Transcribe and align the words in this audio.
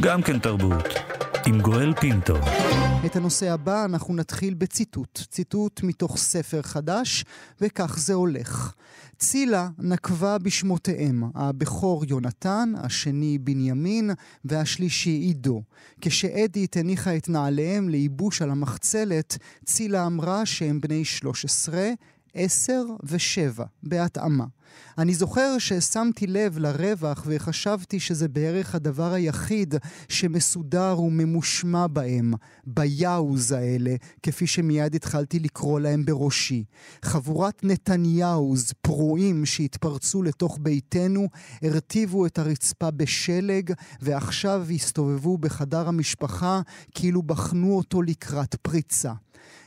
גם 0.00 0.22
כן 0.22 0.38
תרבות, 0.38 0.84
עם 1.46 1.60
גואל 1.60 1.94
פינטו. 1.94 2.36
את 3.06 3.16
הנושא 3.16 3.52
הבא 3.52 3.84
אנחנו 3.84 4.14
נתחיל 4.14 4.54
בציטוט, 4.54 5.20
ציטוט 5.30 5.80
מתוך 5.82 6.16
ספר 6.16 6.62
חדש, 6.62 7.24
וכך 7.60 7.98
זה 7.98 8.14
הולך. 8.14 8.74
צילה 9.18 9.68
נקבה 9.78 10.38
בשמותיהם, 10.38 11.22
הבכור 11.34 12.04
יונתן, 12.08 12.72
השני 12.76 13.38
בנימין 13.38 14.10
והשלישי 14.44 15.10
עידו. 15.10 15.62
כשאדית 16.00 16.76
הניחה 16.76 17.16
את 17.16 17.28
נעליהם 17.28 17.88
לייבוש 17.88 18.42
על 18.42 18.50
המחצלת, 18.50 19.38
צילה 19.64 20.06
אמרה 20.06 20.46
שהם 20.46 20.80
בני 20.80 21.04
13, 21.04 21.88
10 22.34 22.84
ו-7, 23.04 23.62
בהתאמה. 23.82 24.44
אני 24.98 25.14
זוכר 25.14 25.58
ששמתי 25.58 26.26
לב 26.26 26.58
לרווח 26.58 27.24
וחשבתי 27.26 28.00
שזה 28.00 28.28
בערך 28.28 28.74
הדבר 28.74 29.12
היחיד 29.12 29.74
שמסודר 30.08 31.00
וממושמע 31.00 31.86
בהם, 31.86 32.34
ביאוז 32.66 33.52
האלה, 33.52 33.94
כפי 34.22 34.46
שמיד 34.46 34.94
התחלתי 34.94 35.38
לקרוא 35.38 35.80
להם 35.80 36.04
בראשי. 36.04 36.64
חבורת 37.04 37.64
נתניהוז 37.64 38.72
פרועים 38.82 39.46
שהתפרצו 39.46 40.22
לתוך 40.22 40.58
ביתנו, 40.62 41.28
הרטיבו 41.62 42.26
את 42.26 42.38
הרצפה 42.38 42.90
בשלג, 42.90 43.72
ועכשיו 44.00 44.66
הסתובבו 44.74 45.38
בחדר 45.38 45.88
המשפחה 45.88 46.60
כאילו 46.94 47.22
בחנו 47.22 47.76
אותו 47.76 48.02
לקראת 48.02 48.54
פריצה. 48.54 49.12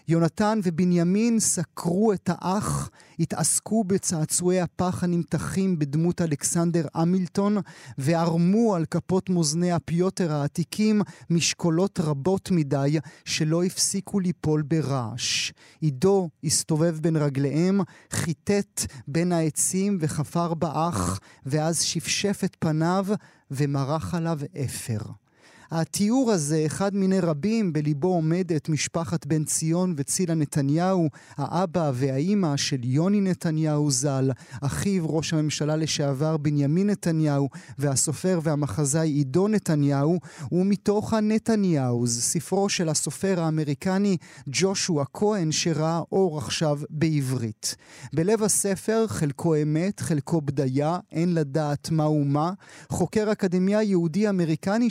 יונתן 0.07 0.59
ובנימין 0.63 1.39
סקרו 1.39 2.13
את 2.13 2.29
האח, 2.33 2.89
התעסקו 3.19 3.83
בצעצועי 3.83 4.61
הפח 4.61 5.03
הנמתחים 5.03 5.79
בדמות 5.79 6.21
אלכסנדר 6.21 6.85
המילטון, 6.93 7.57
וערמו 7.97 8.75
על 8.75 8.85
כפות 8.85 9.29
מאזני 9.29 9.71
הפיוטר 9.71 10.33
העתיקים 10.33 11.01
משקולות 11.29 11.99
רבות 11.99 12.51
מדי 12.51 12.99
שלא 13.25 13.63
הפסיקו 13.63 14.19
ליפול 14.19 14.61
ברעש. 14.61 15.51
עידו 15.81 16.29
הסתובב 16.43 16.99
בין 17.01 17.15
רגליהם, 17.15 17.79
חיטט 18.11 18.85
בין 19.07 19.31
העצים 19.31 19.97
וחפר 20.01 20.53
באח, 20.53 21.19
ואז 21.45 21.81
שפשף 21.81 22.41
את 22.45 22.55
פניו 22.59 23.05
ומרח 23.51 24.13
עליו 24.13 24.39
אפר. 24.65 25.26
התיאור 25.71 26.31
הזה, 26.31 26.63
אחד 26.65 26.95
מיני 26.95 27.19
רבים, 27.19 27.73
בליבו 27.73 28.07
עומדת 28.07 28.69
משפחת 28.69 29.25
בן 29.25 29.43
ציון 29.43 29.93
וצילה 29.97 30.33
נתניהו, 30.33 31.09
האבא 31.37 31.91
והאימא 31.93 32.57
של 32.57 32.79
יוני 32.83 33.21
נתניהו 33.21 33.91
ז"ל, 33.91 34.31
אחיו 34.61 35.15
ראש 35.15 35.33
הממשלה 35.33 35.75
לשעבר 35.75 36.37
בנימין 36.37 36.89
נתניהו, 36.89 37.49
והסופר 37.77 38.39
והמחזאי 38.43 39.09
עידו 39.09 39.47
נתניהו, 39.47 40.19
ומתוך 40.51 41.13
הנתניהוז, 41.13 42.19
ספרו 42.19 42.69
של 42.69 42.89
הסופר 42.89 43.39
האמריקני 43.39 44.17
ג'ושוע 44.47 45.05
כהן, 45.13 45.51
שראה 45.51 46.01
אור 46.11 46.37
עכשיו 46.37 46.79
בעברית. 46.89 47.75
בלב 48.13 48.43
הספר, 48.43 49.05
חלקו 49.07 49.55
אמת, 49.61 49.99
חלקו 49.99 50.41
בדיה, 50.41 50.97
אין 51.11 51.33
לדעת 51.33 51.91
מה 51.91 52.09
ומה, 52.09 52.51
חוקר 52.89 53.31
אקדמיה 53.31 53.83
יהודי 53.83 54.29
אמריקני 54.29 54.89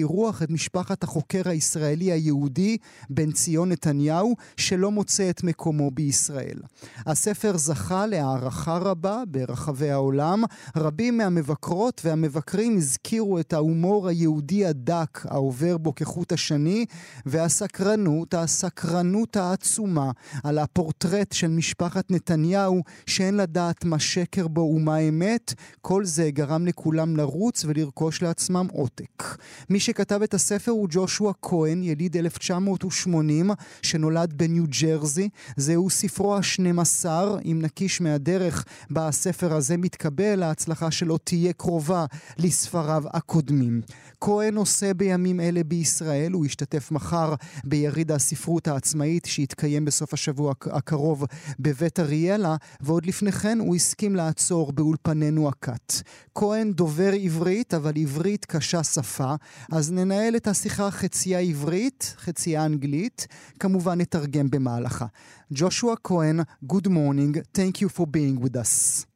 שמקבל 0.00 0.10
לאירוח 0.10 0.42
את 0.42 0.50
משפחת 0.50 1.02
החוקר 1.02 1.42
הישראלי 1.44 2.12
היהודי 2.12 2.76
בן 3.10 3.32
ציון 3.32 3.72
נתניהו, 3.72 4.34
שלא 4.56 4.90
מוצא 4.90 5.30
את 5.30 5.42
מקומו 5.44 5.90
בישראל. 5.90 6.58
הספר 7.06 7.56
זכה 7.56 8.06
להערכה 8.06 8.76
רבה 8.76 9.22
ברחבי 9.28 9.90
העולם. 9.90 10.44
רבים 10.76 11.18
מהמבקרות 11.18 12.00
והמבקרים 12.04 12.76
הזכירו 12.76 13.38
את 13.38 13.52
ההומור 13.52 14.08
היהודי 14.08 14.66
הדק 14.66 15.26
העובר 15.28 15.78
בו 15.78 15.94
כחוט 15.94 16.32
השני, 16.32 16.86
והסקרנות, 17.26 18.34
הסקרנות 18.34 19.36
העצומה 19.36 20.10
על 20.44 20.58
הפורטרט 20.58 21.32
של 21.32 21.48
משפחת 21.48 22.10
נתניהו, 22.10 22.82
שאין 23.06 23.36
לדעת 23.36 23.84
מה 23.84 23.98
שקר 23.98 24.48
בו 24.48 24.60
ומה 24.60 24.98
אמת, 24.98 25.54
כל 25.80 26.04
זה 26.04 26.30
גרם 26.30 26.66
לכולם 26.66 27.16
לרוץ 27.16 27.64
ולרכוש 27.64 28.22
לעצמם 28.22 28.66
עותק. 28.72 29.38
מי 29.70 29.80
שכתב 29.90 30.22
את 30.22 30.34
הספר 30.34 30.70
הוא 30.70 30.88
ג'ושוע 30.90 31.32
כהן, 31.42 31.82
יליד 31.82 32.16
1980, 32.16 33.50
שנולד 33.82 34.32
בניו 34.36 34.64
ג'רזי. 34.80 35.28
זהו 35.56 35.90
ספרו 35.90 36.36
ה-12, 36.36 37.06
אם 37.44 37.58
נקיש 37.62 38.00
מהדרך 38.00 38.64
בה 38.90 39.08
הספר 39.08 39.54
הזה 39.54 39.76
מתקבל, 39.76 40.42
ההצלחה 40.42 40.90
שלו 40.90 41.18
תהיה 41.18 41.52
קרובה 41.52 42.06
לספריו 42.38 43.02
הקודמים. 43.12 43.80
כהן 44.20 44.56
עושה 44.56 44.94
בימים 44.94 45.40
אלה 45.40 45.64
בישראל, 45.64 46.32
הוא 46.32 46.46
ישתתף 46.46 46.90
מחר 46.90 47.34
ביריד 47.64 48.12
הספרות 48.12 48.68
העצמאית 48.68 49.24
שיתקיים 49.24 49.84
בסוף 49.84 50.14
השבוע 50.14 50.52
הקרוב 50.66 51.24
בבית 51.60 52.00
אריאלה, 52.00 52.56
ועוד 52.80 53.06
לפני 53.06 53.32
כן 53.32 53.58
הוא 53.58 53.76
הסכים 53.76 54.16
לעצור 54.16 54.72
באולפנינו 54.72 55.48
הכת. 55.48 56.02
כהן 56.34 56.72
דובר 56.72 57.12
עברית, 57.22 57.74
אבל 57.74 57.92
עברית 57.96 58.44
קשה 58.44 58.84
שפה, 58.84 59.34
אז 59.80 59.92
ננהל 59.92 60.36
את 60.36 60.46
השיחה 60.48 60.90
חציה 60.90 61.38
עברית, 61.38 62.14
חציה 62.18 62.64
אנגלית, 62.64 63.26
כמובן 63.58 64.00
נתרגם 64.00 64.50
במהלכה. 64.50 65.06
ג'ושוע 65.52 65.94
כהן, 66.04 66.40
Good 66.64 66.86
morning, 66.86 67.36
thank 67.56 67.82
you 67.82 67.88
for 67.96 68.04
being 68.06 68.44
with 68.44 68.56
us. 68.56 69.09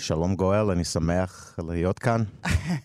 שלום 0.00 0.34
גואל, 0.36 0.70
אני 0.70 0.84
שמח 0.84 1.58
להיות 1.68 1.98
כאן. 1.98 2.22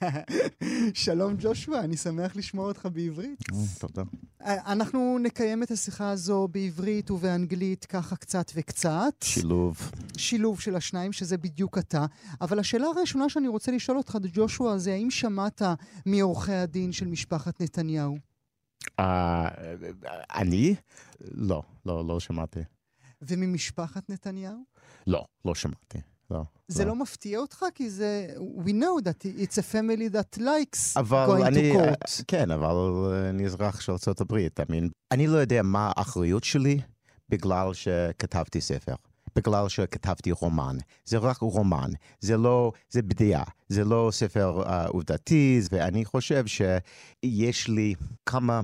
שלום 0.93 1.33
ג'ושוע, 1.39 1.79
אני 1.79 1.97
שמח 1.97 2.35
לשמוע 2.35 2.67
אותך 2.67 2.87
בעברית. 2.93 3.39
תודה. 3.79 4.03
אנחנו 4.41 5.17
נקיים 5.21 5.63
את 5.63 5.71
השיחה 5.71 6.09
הזו 6.09 6.47
בעברית 6.51 7.11
ובאנגלית 7.11 7.85
ככה 7.85 8.15
קצת 8.15 8.51
וקצת. 8.55 9.13
שילוב. 9.23 9.91
שילוב 10.17 10.59
של 10.59 10.75
השניים, 10.75 11.13
שזה 11.13 11.37
בדיוק 11.37 11.77
אתה. 11.77 12.05
אבל 12.41 12.59
השאלה 12.59 12.87
הראשונה 12.87 13.29
שאני 13.29 13.47
רוצה 13.47 13.71
לשאול 13.71 13.97
אותך, 13.97 14.17
ג'ושוע, 14.33 14.77
זה 14.77 14.93
האם 14.93 15.11
שמעת 15.11 15.61
מעורכי 16.05 16.53
הדין 16.53 16.91
של 16.91 17.07
משפחת 17.07 17.61
נתניהו? 17.61 18.17
אני? 20.35 20.75
לא, 21.21 21.63
לא, 21.85 22.07
לא 22.07 22.19
שמעתי. 22.19 22.59
וממשפחת 23.21 24.09
נתניהו? 24.09 24.57
לא, 25.07 25.25
לא 25.45 25.55
שמעתי. 25.55 26.12
לא. 26.31 26.41
זה 26.67 26.85
לא. 26.85 26.89
לא 26.89 26.95
מפתיע 26.95 27.39
אותך? 27.39 27.65
כי 27.75 27.89
זה... 27.89 28.27
We 28.65 28.69
know 28.69 29.03
that 29.03 29.25
it's 29.25 29.57
a 29.57 29.73
family 29.73 30.15
that 30.15 30.39
likes 30.39 30.97
going 30.97 31.47
אני, 31.47 31.71
to 31.71 31.75
court. 31.75 32.23
כן, 32.27 32.51
אבל 32.51 32.75
אני 33.29 33.45
אזרח 33.45 33.79
של 33.81 33.91
ארה"ב. 33.91 34.37
I 34.37 34.65
mean, 34.69 34.89
אני 35.11 35.27
לא 35.27 35.37
יודע 35.37 35.61
מה 35.63 35.91
האחריות 35.95 36.43
שלי 36.43 36.79
בגלל 37.29 37.73
שכתבתי 37.73 38.61
ספר. 38.61 38.95
בגלל 39.35 39.69
שכתבתי 39.69 40.31
רומן. 40.31 40.77
זה 41.05 41.17
רק 41.17 41.37
רומן, 41.37 41.89
זה 42.19 42.37
לא, 42.37 42.71
זה 42.89 43.01
בדיעה, 43.01 43.43
זה 43.69 43.83
לא 43.83 44.09
ספר 44.11 44.63
uh, 44.65 44.87
עובדתי, 44.87 45.61
ואני 45.71 46.05
חושב 46.05 46.45
שיש 46.47 47.67
לי 47.67 47.95
כמה, 48.25 48.61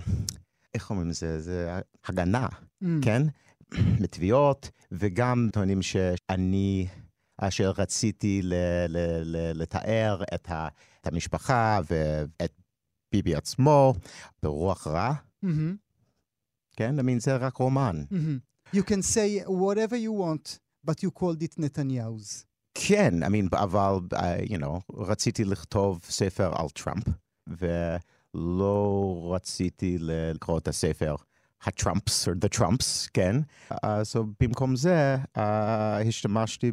איך 0.73 0.89
אומרים 0.89 1.09
לזה, 1.09 1.41
זה 1.41 1.79
הגנה, 2.05 2.47
mm. 2.83 2.87
כן? 3.01 3.21
מתביעות, 4.03 4.69
וגם 4.91 5.49
טוענים 5.53 5.81
שאני... 5.81 6.87
אשר 7.41 7.71
רציתי 7.77 8.41
ל- 8.43 8.53
ל- 8.87 9.21
ל- 9.23 9.61
לתאר 9.61 10.23
את, 10.35 10.49
ה- 10.49 10.67
את 11.01 11.07
המשפחה 11.07 11.79
ואת 11.89 12.61
ביבי 13.11 13.35
עצמו 13.35 13.93
ברוח 14.43 14.87
רע. 14.87 15.13
Mm-hmm. 15.45 15.75
כן, 16.75 16.99
I 16.99 17.03
mean, 17.03 17.19
זה 17.19 17.35
רק 17.35 17.57
רומן. 17.57 18.03
Mm-hmm. 18.11 18.75
You 18.75 18.81
can 18.81 19.01
say 19.15 19.47
whatever 19.47 19.95
you 19.95 20.11
want, 20.23 20.59
but 20.89 21.03
you 21.03 21.09
called 21.19 21.41
it 21.43 21.55
Netanyahu's. 21.59 22.45
כן, 22.73 23.23
I 23.23 23.27
mean, 23.27 23.57
אבל, 23.57 23.99
uh, 24.13 24.17
you 24.49 24.57
know, 24.57 24.95
רציתי 24.97 25.43
לכתוב 25.43 25.99
ספר 26.03 26.51
על 26.55 26.69
טראמפ, 26.69 27.03
ולא 28.35 29.31
רציתי 29.35 29.97
לקרוא 29.99 30.57
את 30.57 30.67
הספר 30.67 31.15
הטראמפס, 31.63 32.27
או 32.27 32.33
the 32.33 32.57
Trumps, 32.57 33.09
כן? 33.13 33.35
אז 33.83 34.15
uh, 34.15 34.19
so, 34.19 34.23
במקום 34.39 34.75
זה 34.75 35.17
uh, 35.37 35.39
השתמשתי 36.07 36.71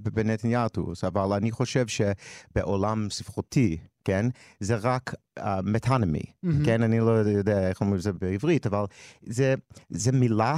בנתניהו, 0.00 0.92
אבל 1.02 1.32
אני 1.36 1.50
חושב 1.50 1.86
שבעולם 1.86 3.10
ספרותי, 3.10 3.76
כן? 4.04 4.26
זה 4.60 4.76
רק 4.76 5.14
uh, 5.38 5.42
מטאנמי, 5.62 6.20
mm-hmm. 6.20 6.48
כן? 6.64 6.82
אני 6.82 7.00
לא 7.00 7.10
יודע 7.10 7.68
איך 7.68 7.80
אומרים 7.80 7.96
את 7.96 8.02
זה 8.02 8.12
בעברית, 8.12 8.66
אבל 8.66 8.84
זה, 9.22 9.54
זה 9.90 10.12
מילה, 10.12 10.56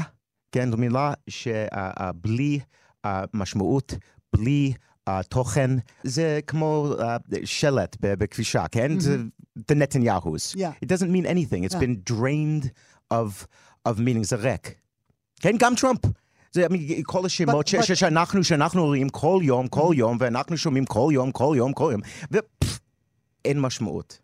כן? 0.53 0.71
זו 0.71 0.77
מילה 0.77 1.13
שבלי 1.29 2.61
uh, 2.63 3.07
uh, 3.07 3.11
משמעות, 3.35 3.95
בלי... 4.37 4.73
uh, 5.09 5.13
תוכן, 5.29 5.71
זה 6.05 6.41
כמו 6.47 6.95
uh, 6.99 7.03
שלט 7.45 7.97
בכבישה, 8.01 8.65
כן? 8.71 8.93
Mm-hmm. 8.97 9.01
זה 9.01 9.17
the 9.59 9.75
Netanyahu's. 9.75 10.55
Yeah. 10.55 10.73
It 10.81 10.89
doesn't 10.89 11.11
mean 11.11 11.27
anything. 11.27 11.65
It's 11.65 11.75
Yeah. 11.75 11.87
been 11.87 12.03
drained 12.05 12.71
of, 13.11 13.47
of 13.89 13.93
meaning, 13.93 14.23
זה 14.23 14.37
ריק. 14.37 14.75
כן, 15.41 15.55
גם 15.59 15.73
טראמפ. 15.81 16.01
זה 16.53 16.67
כל 17.05 17.27
השמות 17.27 17.67
But- 17.67 17.71
ש- 17.71 17.75
but- 17.75 17.83
ש- 17.83 17.93
שאנחנו, 17.93 18.45
שאנחנו 18.45 18.85
רואים 18.85 19.09
כל 19.09 19.41
יום, 19.43 19.69
כל 19.69 19.93
יום, 19.97 20.17
ואנחנו 20.21 20.57
שומעים 20.57 20.85
כל 20.87 21.11
יום, 21.15 21.33
כל 21.33 21.55
יום, 21.57 21.73
כל 21.73 21.89
יום, 21.93 22.01
ופפ, 22.33 22.79
אין 23.45 23.61
משמעות. 23.61 24.19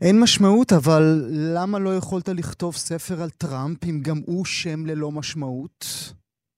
אין 0.00 0.20
משמעות, 0.20 0.72
אבל 0.72 1.24
למה 1.30 1.78
לא 1.78 1.96
יכולת 1.96 2.28
לכתוב 2.28 2.76
ספר 2.76 3.22
על 3.22 3.30
טראמפ 3.30 3.84
אם 3.84 4.00
גם 4.02 4.20
הוא 4.26 4.44
שם 4.44 4.86
ללא 4.86 5.10
משמעות? 5.12 5.86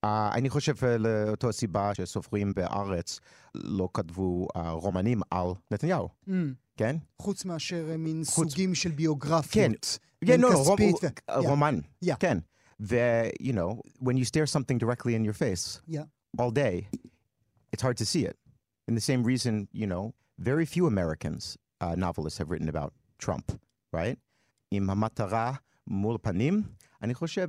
Uh, 0.07 0.09
אני 0.35 0.51
חושב 0.51 0.75
uh, 0.77 0.85
לאותו 0.99 1.49
הסיבה 1.49 1.95
שסופרים 1.95 2.53
בארץ 2.57 3.21
לא 3.55 3.89
כתבו 3.95 4.49
uh, 4.57 4.61
רומנים 4.61 5.21
על 5.31 5.47
נתניהו, 5.71 6.09
Mm, 6.29 6.33
כן? 6.77 6.97
חוץ 7.23 7.45
מאשר 7.45 7.87
אה, 7.91 7.97
מין 7.97 8.23
חוץ- 8.27 8.51
סוגים 8.53 8.75
של 8.75 8.91
ביוגרפיות. 8.91 9.53
כן, 9.53 9.73
מין 10.24 10.42
לא, 10.42 10.50
רום- 10.54 10.78
כספית 10.80 10.96
ו- 11.04 11.08
uh, 11.08 11.12
Yeah. 11.36 11.48
רומן, 11.48 11.80
Yeah. 12.06 12.16
כן. 12.20 12.38
ו- 12.82 13.30
you 13.42 13.54
know, 13.54 13.82
when 14.04 14.16
you 14.18 14.26
stare 14.26 14.46
something 14.46 14.78
directly 14.80 15.14
in 15.16 15.24
your 15.26 15.34
face 15.34 15.80
Yeah. 15.90 16.04
all 16.42 16.52
day, 16.52 16.82
it's 17.76 17.82
hard 17.82 17.98
to 17.98 18.06
see 18.06 18.24
it. 18.30 18.36
And 18.90 18.96
the 18.98 19.02
same 19.12 19.24
reason, 19.26 19.54
you 19.74 19.88
know, 19.88 20.04
very 20.40 20.66
few 20.76 20.86
Americans, 20.88 21.44
uh, 21.84 21.96
novelists 22.06 22.38
have 22.42 22.50
written 22.52 22.70
about 22.76 22.92
Trump, 23.26 23.46
right? 23.96 24.18
עם 24.72 24.90
המטרה 24.90 25.54
מול 25.88 26.16
הפנים, 26.16 26.64
אני 27.02 27.14
חושב 27.14 27.48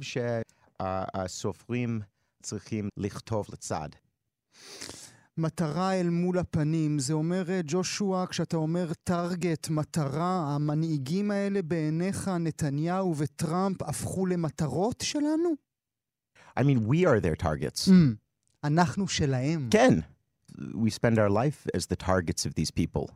שהסופרים 0.80 2.00
צריכים 2.42 2.88
לכתוב 2.96 3.46
לצד. 3.52 3.88
מטרה 5.38 5.94
אל 5.94 6.08
מול 6.10 6.38
הפנים, 6.38 6.98
זה 6.98 7.12
אומר, 7.12 7.50
אה, 7.50 7.60
ג'ושוע, 7.64 8.26
כשאתה 8.26 8.56
אומר 8.56 8.92
טארגט, 9.04 9.68
מטרה, 9.68 10.54
המנהיגים 10.54 11.30
האלה 11.30 11.62
בעיניך, 11.62 12.28
נתניהו 12.28 13.14
וטראמפ, 13.16 13.82
הפכו 13.82 14.26
למטרות 14.26 15.00
שלנו? 15.00 15.54
I 16.58 16.62
mean, 16.62 16.88
we 16.88 17.06
are 17.06 17.20
their 17.20 17.36
targets. 17.36 17.88
Mm, 17.88 18.16
אנחנו 18.64 19.08
שלהם. 19.08 19.68
Again, 19.72 20.02
we 20.74 20.90
spend 20.90 21.18
our 21.18 21.30
life 21.30 21.66
as 21.74 21.86
the 21.86 21.96
targets 21.96 22.44
of 22.46 22.54
these 22.54 22.70
people 22.70 23.10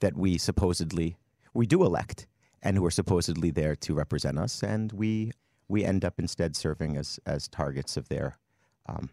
that 0.00 0.16
we 0.16 0.38
supposedly 0.38 1.16
we 1.54 1.66
do 1.66 1.84
elect 1.84 2.26
and 2.62 2.76
who 2.76 2.84
are 2.88 2.96
supposedly 3.02 3.50
there 3.50 3.74
to 3.86 3.94
represent 3.94 4.38
us, 4.38 4.62
and 4.62 4.92
we 4.92 5.32
we 5.68 5.84
end 5.84 6.04
up 6.04 6.14
instead 6.24 6.50
serving 6.64 6.96
as 7.02 7.08
as 7.34 7.48
targets 7.48 7.92
of 8.00 8.04
their 8.08 8.28
um, 8.92 9.10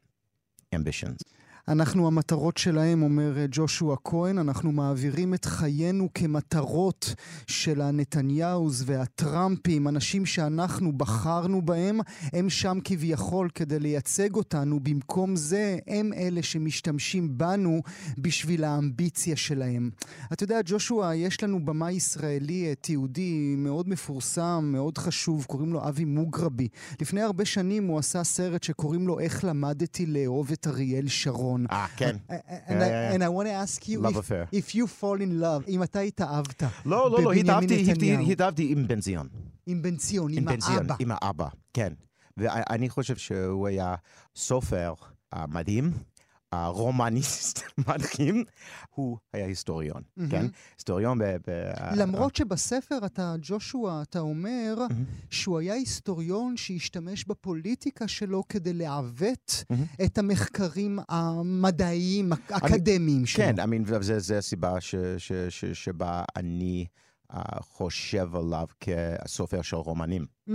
ambitions. 0.78 1.20
אנחנו 1.69 2.07
המטרות 2.07 2.57
שלהם, 2.57 3.03
אומר 3.03 3.39
אה, 3.39 3.47
ג'ושוע 3.51 3.97
כהן, 4.05 4.39
אנחנו 4.39 4.73
מעבירים 4.73 5.35
את 5.35 5.45
חיינו 5.45 6.09
כמטרות 6.15 7.15
של 7.47 7.81
הנתניהוז 7.81 8.83
והטראמפים, 8.87 9.89
אנשים 9.89 10.27
שאנחנו 10.27 10.93
בחרנו 10.93 11.63
בהם, 11.63 12.01
הם 12.33 12.51
שם 12.51 12.79
כביכול 12.85 13.49
כדי 13.55 13.79
לייצג 13.79 14.35
אותנו, 14.35 14.81
במקום 14.81 15.37
זה 15.37 15.79
הם 15.87 16.13
אלה 16.13 16.43
שמשתמשים 16.43 17.39
בנו 17.39 17.83
בשביל 18.19 18.65
האמביציה 18.65 19.37
שלהם. 19.37 19.91
אתה 20.33 20.45
יודע, 20.45 20.61
ג'ושוע, 20.65 21.15
יש 21.15 21.43
לנו 21.43 21.65
במאי 21.65 21.93
ישראלי 21.93 22.67
אה, 22.69 22.75
תיעודי 22.75 23.55
מאוד 23.59 23.89
מפורסם, 23.89 24.69
מאוד 24.73 24.99
חשוב, 24.99 25.45
קוראים 25.45 25.73
לו 25.73 25.89
אבי 25.89 26.05
מוגרבי. 26.05 26.69
לפני 27.01 27.23
הרבה 27.23 27.45
שנים 27.45 27.87
הוא 27.87 27.99
עשה 27.99 28.25
סרט 28.25 28.63
שקוראים 28.63 29.07
לו 29.07 29.21
איך 29.21 29.45
למדתי 29.45 30.07
לאהוב 30.07 30.53
את 30.53 30.67
אריאל 30.67 31.09
שרון. 31.09 31.56
Ken. 31.97 32.21
And, 32.29 32.31
Yeah, 32.31 32.71
and, 32.71 32.83
I, 32.83 32.89
yeah. 32.89 33.15
and 33.15 33.23
I 33.25 33.29
want 33.29 33.47
to 33.49 33.55
ask 33.65 33.89
you 33.89 33.99
if, 34.07 34.33
if 34.53 34.75
you 34.75 34.87
fall 34.87 35.19
in 35.21 35.41
love, 35.41 35.69
אם 35.69 35.83
אתה 35.83 36.01
התאהבת 36.01 36.63
לא, 36.87 37.11
לא, 37.11 37.23
לא, 37.23 37.33
התאהבתי, 37.33 38.73
עם 38.73 38.87
בן 38.89 39.01
ציון. 39.01 39.29
עם 39.67 39.83
בן 39.83 39.97
ציון, 39.97 40.33
עם 40.33 40.49
האבא. 40.49 40.95
עם 40.99 41.11
האבא, 41.11 41.49
כן. 41.73 41.93
ואני 42.37 42.89
חושב 42.89 43.17
שהוא 43.17 43.69
היה 43.69 43.95
סופר 44.37 44.95
uh, 45.35 45.39
מדהים, 45.49 45.93
uh, 46.65 46.69
רומניסט 46.69 47.61
מדהים, 47.89 48.45
הוא 48.91 49.19
היה 49.33 49.47
היסטוריון, 49.47 50.03
מהמם. 50.17 50.31
כן? 50.31 50.47
היסטוריון 50.77 51.19
ב... 51.19 51.25
ב- 51.25 51.73
למרות 51.97 52.37
שבספר 52.37 52.99
אתה, 53.07 53.35
ג'ושוע, 53.43 54.03
אתה 54.03 54.21
אומר 54.21 54.75
מהמם. 54.89 55.05
שהוא 55.31 55.59
היה 55.59 55.75
היסטוריון 55.75 56.57
שהשתמש 56.57 57.25
בפוליטיקה 57.25 58.09
שלו 58.09 58.43
כדי 58.49 58.73
לעוות 58.73 59.65
מהמם. 59.71 59.85
את 60.05 60.19
המחקרים 60.19 60.99
המדעיים, 61.09 62.33
האקדמיים 62.49 63.27
שלו. 63.27 63.45
כן, 63.45 63.61
I 63.61 63.65
mean, 63.65 63.83
וזה 63.87 64.19
זה 64.19 64.39
הסיבה 64.39 64.81
ש, 64.81 64.95
ש, 65.19 65.33
ש, 65.33 65.65
שבה 65.65 66.25
אני 66.37 66.87
חושב 67.61 68.37
עליו 68.37 68.67
כסופר 68.81 69.63
של 69.63 69.77
רומנים. 69.77 70.27
Mm, 70.49 70.53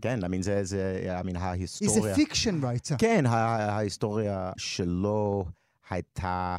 כן, 0.00 0.24
I 0.24 0.28
mean, 0.28 0.42
זה, 0.42 0.64
זה, 0.64 1.16
I 1.22 1.26
mean, 1.26 1.36
he's 1.36 1.38
ההיסטוריה... 1.38 2.14
a 2.14 2.18
fiction 2.18 2.62
writer. 2.62 2.96
כן, 2.98 3.24
ההיסטוריה 3.26 4.52
שלו 4.56 5.44
הייתה 5.90 6.56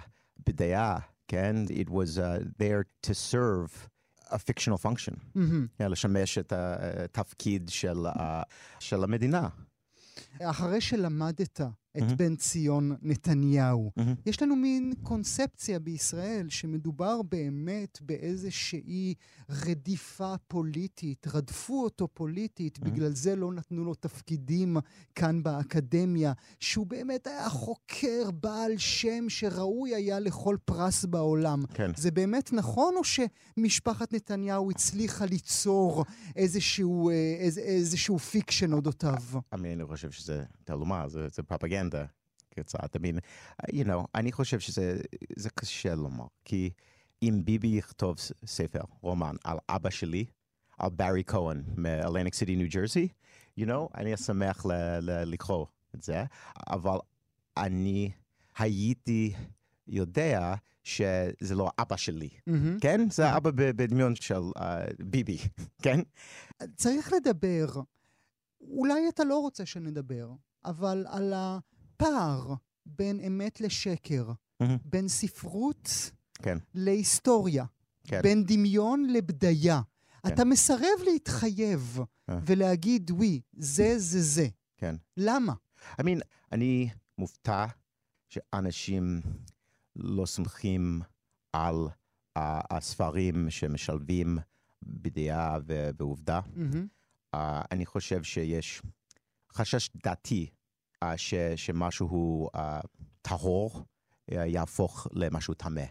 בדעה, 0.48 1.00
כן? 1.28 1.56
It 1.70 1.90
was 1.90 2.18
uh, 2.18 2.44
there 2.60 3.08
to 3.10 3.14
serve 3.14 3.88
a 4.30 4.38
fictional 4.38 4.78
function, 4.86 5.16
מהמם. 5.36 5.68
כן, 5.78 5.92
לשמש 5.92 6.38
את 6.38 6.54
התפקיד 6.56 7.70
של, 7.70 8.06
ה- 8.06 8.44
של 8.80 9.04
המדינה. 9.04 9.48
אחרי 10.42 10.82
שלמדת 10.82 11.62
את 11.98 12.02
מהמם. 12.02 12.18
בן 12.18 12.36
ציון 12.36 12.96
נתניהו, 13.02 13.92
מהמם. 13.98 14.14
יש 14.26 14.42
לנו 14.42 14.56
מין 14.56 14.94
קונספציה 15.04 15.80
בישראל 15.80 16.50
שמדובר 16.50 17.22
באמת 17.22 17.98
באיזושהי 18.02 19.14
רדיפה 19.50 20.34
פוליטית, 20.48 21.28
רדפו 21.28 21.84
אותו 21.84 22.08
פוליטית, 22.08 22.80
מהמם. 22.80 22.94
בגלל 22.94 23.12
זה 23.16 23.36
לא 23.36 23.54
נתנו 23.54 23.84
לו 23.84 23.94
תפקידים 23.96 24.78
כאן 25.16 25.44
באקדמיה, 25.44 26.34
שהוא 26.60 26.88
באמת 26.88 27.28
היה 27.28 27.50
חוקר 27.50 28.32
בעל 28.34 28.78
שם 28.78 29.30
שראוי 29.30 29.96
היה 29.96 30.20
לכל 30.20 30.58
פרס 30.66 31.06
בעולם. 31.06 31.64
כן. 31.74 31.92
זה 31.96 32.12
באמת 32.12 32.54
נכון, 32.54 32.94
או 32.96 33.02
שמשפחת 33.04 34.14
נתניהו 34.14 34.72
הצליחה 34.72 35.26
ליצור 35.26 36.06
איזשהו, 36.36 37.10
אה, 37.10 37.36
איז, 37.40 37.58
איזשהו 37.58 38.20
fiction 38.20 38.74
אודותיו? 38.74 39.24
אני 39.54 39.86
חושב 39.86 40.12
שזה 40.12 40.44
תעלומה, 40.64 41.08
זה, 41.08 41.28
זה 41.34 41.44
פרופגנדה 41.44 41.81
קצת. 42.60 42.96
I 42.96 43.00
mean, 43.00 43.20
you 43.72 43.86
know, 43.86 44.06
אני 44.16 44.32
חושב 44.32 44.60
שזה 44.60 45.02
זה 45.36 45.50
קשה 45.50 45.96
לומר, 45.96 46.26
כי 46.46 46.70
אם 47.24 47.42
ביבי 47.46 47.68
יכתוב 47.68 48.18
ספר, 48.46 48.82
רומן, 49.02 49.36
על 49.44 49.58
אבא 49.70 49.90
שלי, 49.90 50.26
על 50.78 50.90
ברי 50.90 51.24
כהן 51.28 51.64
מאלניק 51.78 52.34
סיטי, 52.34 52.56
ניו 52.56 52.68
ג'רזי, 52.70 53.08
you 53.60 53.64
know, 53.64 53.88
אני 53.96 54.14
אשמח 54.14 54.66
לקרוא 55.02 55.66
את 55.96 56.02
זה, 56.02 56.24
אבל 56.70 56.98
אני 57.58 58.12
הייתי 58.58 59.34
יודע 59.88 60.54
שזה 60.84 61.56
לא 61.56 61.70
אבא 61.80 61.96
שלי, 61.96 62.30
מהמם. 62.48 62.80
כן? 62.80 63.10
זה 63.10 63.38
אבא 63.38 63.52
בדמיון 63.56 64.16
של 64.16 64.42
uh, 64.58 64.62
ביבי, 65.00 65.38
כן? 65.84 66.00
צריך 66.76 67.14
לדבר, 67.14 67.66
אולי 68.62 69.10
אתה 69.10 69.24
לא 69.24 69.38
רוצה 69.40 69.66
שנדבר, 69.66 70.32
אבל 70.66 71.06
על 71.10 71.34
הפער 72.02 72.54
בין 72.86 73.20
אמת 73.20 73.62
לשקר, 73.62 74.32
מהמם. 74.60 74.78
בין 74.86 75.08
ספרות 75.08 76.12
כן. 76.34 76.58
להיסטוריה, 76.74 77.66
כן. 78.04 78.22
בין 78.22 78.44
דמיון 78.46 79.08
לבדיה. 79.10 79.82
כן. 80.24 80.34
אתה 80.34 80.46
מסרב 80.46 81.02
להתחייב 81.06 82.00
אה. 82.30 82.40
ולהגיד, 82.46 83.12
ווי, 83.12 83.42
זה 83.54 84.00
זה 84.00 84.22
זה. 84.22 84.48
כן. 84.78 84.96
למה? 85.18 85.54
I 86.00 86.04
mean, 86.04 86.22
אני 86.52 86.90
מופתע 87.18 87.66
שאנשים 88.30 89.22
לא 89.96 90.26
סומכים 90.26 91.02
על 91.54 91.88
uh, 91.88 92.42
הספרים 92.70 93.50
שמשלבים 93.50 94.38
בדעה 94.84 95.60
ובעובדה. 95.66 96.40
מהמם. 96.56 96.88
Uh, 97.36 97.40
אני 97.72 97.86
חושב 97.86 98.24
שיש 98.24 98.82
חשש 99.54 99.90
דתי 100.06 100.50
ש, 101.16 101.34
שמשהו 101.56 102.50
uh, 102.56 102.60
טהור 103.22 103.86
uh, 104.32 104.34
יהפוך 104.36 105.08
למשהו 105.12 105.54
טמא. 105.54 105.84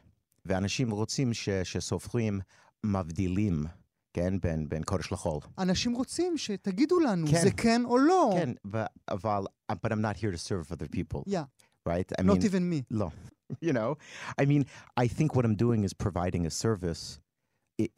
ואנשים 0.44 0.90
רוצים 0.90 1.34
ש, 1.34 1.48
שסופרים 1.48 2.40
מבדילים, 2.84 3.64
כן, 4.12 4.40
בין, 4.40 4.68
בין 4.68 4.82
קודש 4.82 5.12
לחול. 5.12 5.40
אנשים 5.58 5.94
רוצים 5.94 6.38
שתגידו 6.38 7.00
לנו, 7.00 7.26
כן. 7.26 7.42
זה 7.42 7.50
כן 7.50 7.82
או 7.84 7.98
לא. 7.98 8.30
כן, 8.36 8.50
ו- 8.72 8.84
אבל, 9.10 9.42
but 9.72 9.90
I'm 9.92 10.00
not 10.00 10.16
here 10.16 10.32
to 10.32 10.38
serve 10.38 10.72
other 10.72 10.88
people, 10.96 11.22
Yeah, 11.26 11.44
right? 11.88 12.12
I 12.18 12.22
not 12.22 12.36
mean, 12.36 12.44
even 12.44 12.68
me. 12.70 12.84
No. 12.90 13.10
You 13.68 13.72
know, 13.72 13.96
I 14.38 14.44
mean, 14.44 14.64
I 14.96 15.06
think 15.08 15.34
what 15.34 15.44
I'm 15.44 15.56
doing 15.66 15.80
is 15.88 15.92
providing 15.92 16.46
a 16.46 16.50
service 16.64 17.02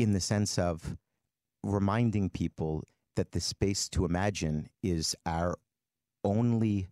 in 0.03 0.09
the 0.17 0.21
sense 0.33 0.53
of 0.59 0.97
reminding 1.79 2.31
people 2.43 2.73
that 3.17 3.29
the 3.33 3.41
space 3.53 3.83
to 3.95 4.01
imagine 4.11 4.57
is 4.95 5.05
our 5.27 5.51
only 6.25 6.89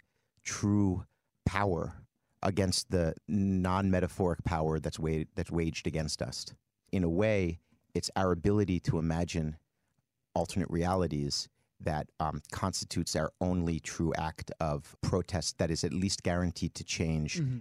true 0.51 1.05
power 1.47 1.95
against 2.43 2.91
the 2.91 3.15
non-metaphoric 3.29 4.43
power 4.45 4.81
that's, 4.81 4.99
wa- 4.99 5.25
that's 5.37 5.51
waged 5.51 5.87
against 5.87 6.21
us. 6.23 6.47
In 6.91 7.05
a 7.05 7.09
way, 7.09 7.61
it's 7.95 8.11
our 8.17 8.33
ability 8.33 8.81
to 8.81 8.99
imagine 8.99 9.57
alternate 10.35 10.71
realities 10.71 11.49
that 11.81 12.09
um, 12.19 12.43
constitutes 12.51 13.15
our 13.15 13.31
only 13.41 13.79
true 13.79 14.13
act 14.17 14.51
of 14.61 14.97
protest 15.03 15.59
that 15.59 15.71
is 15.71 15.85
at 15.85 15.93
least 15.93 16.23
guaranteed 16.23 16.75
to 16.75 16.85
change 16.85 17.41
mm-hmm. 17.41 17.59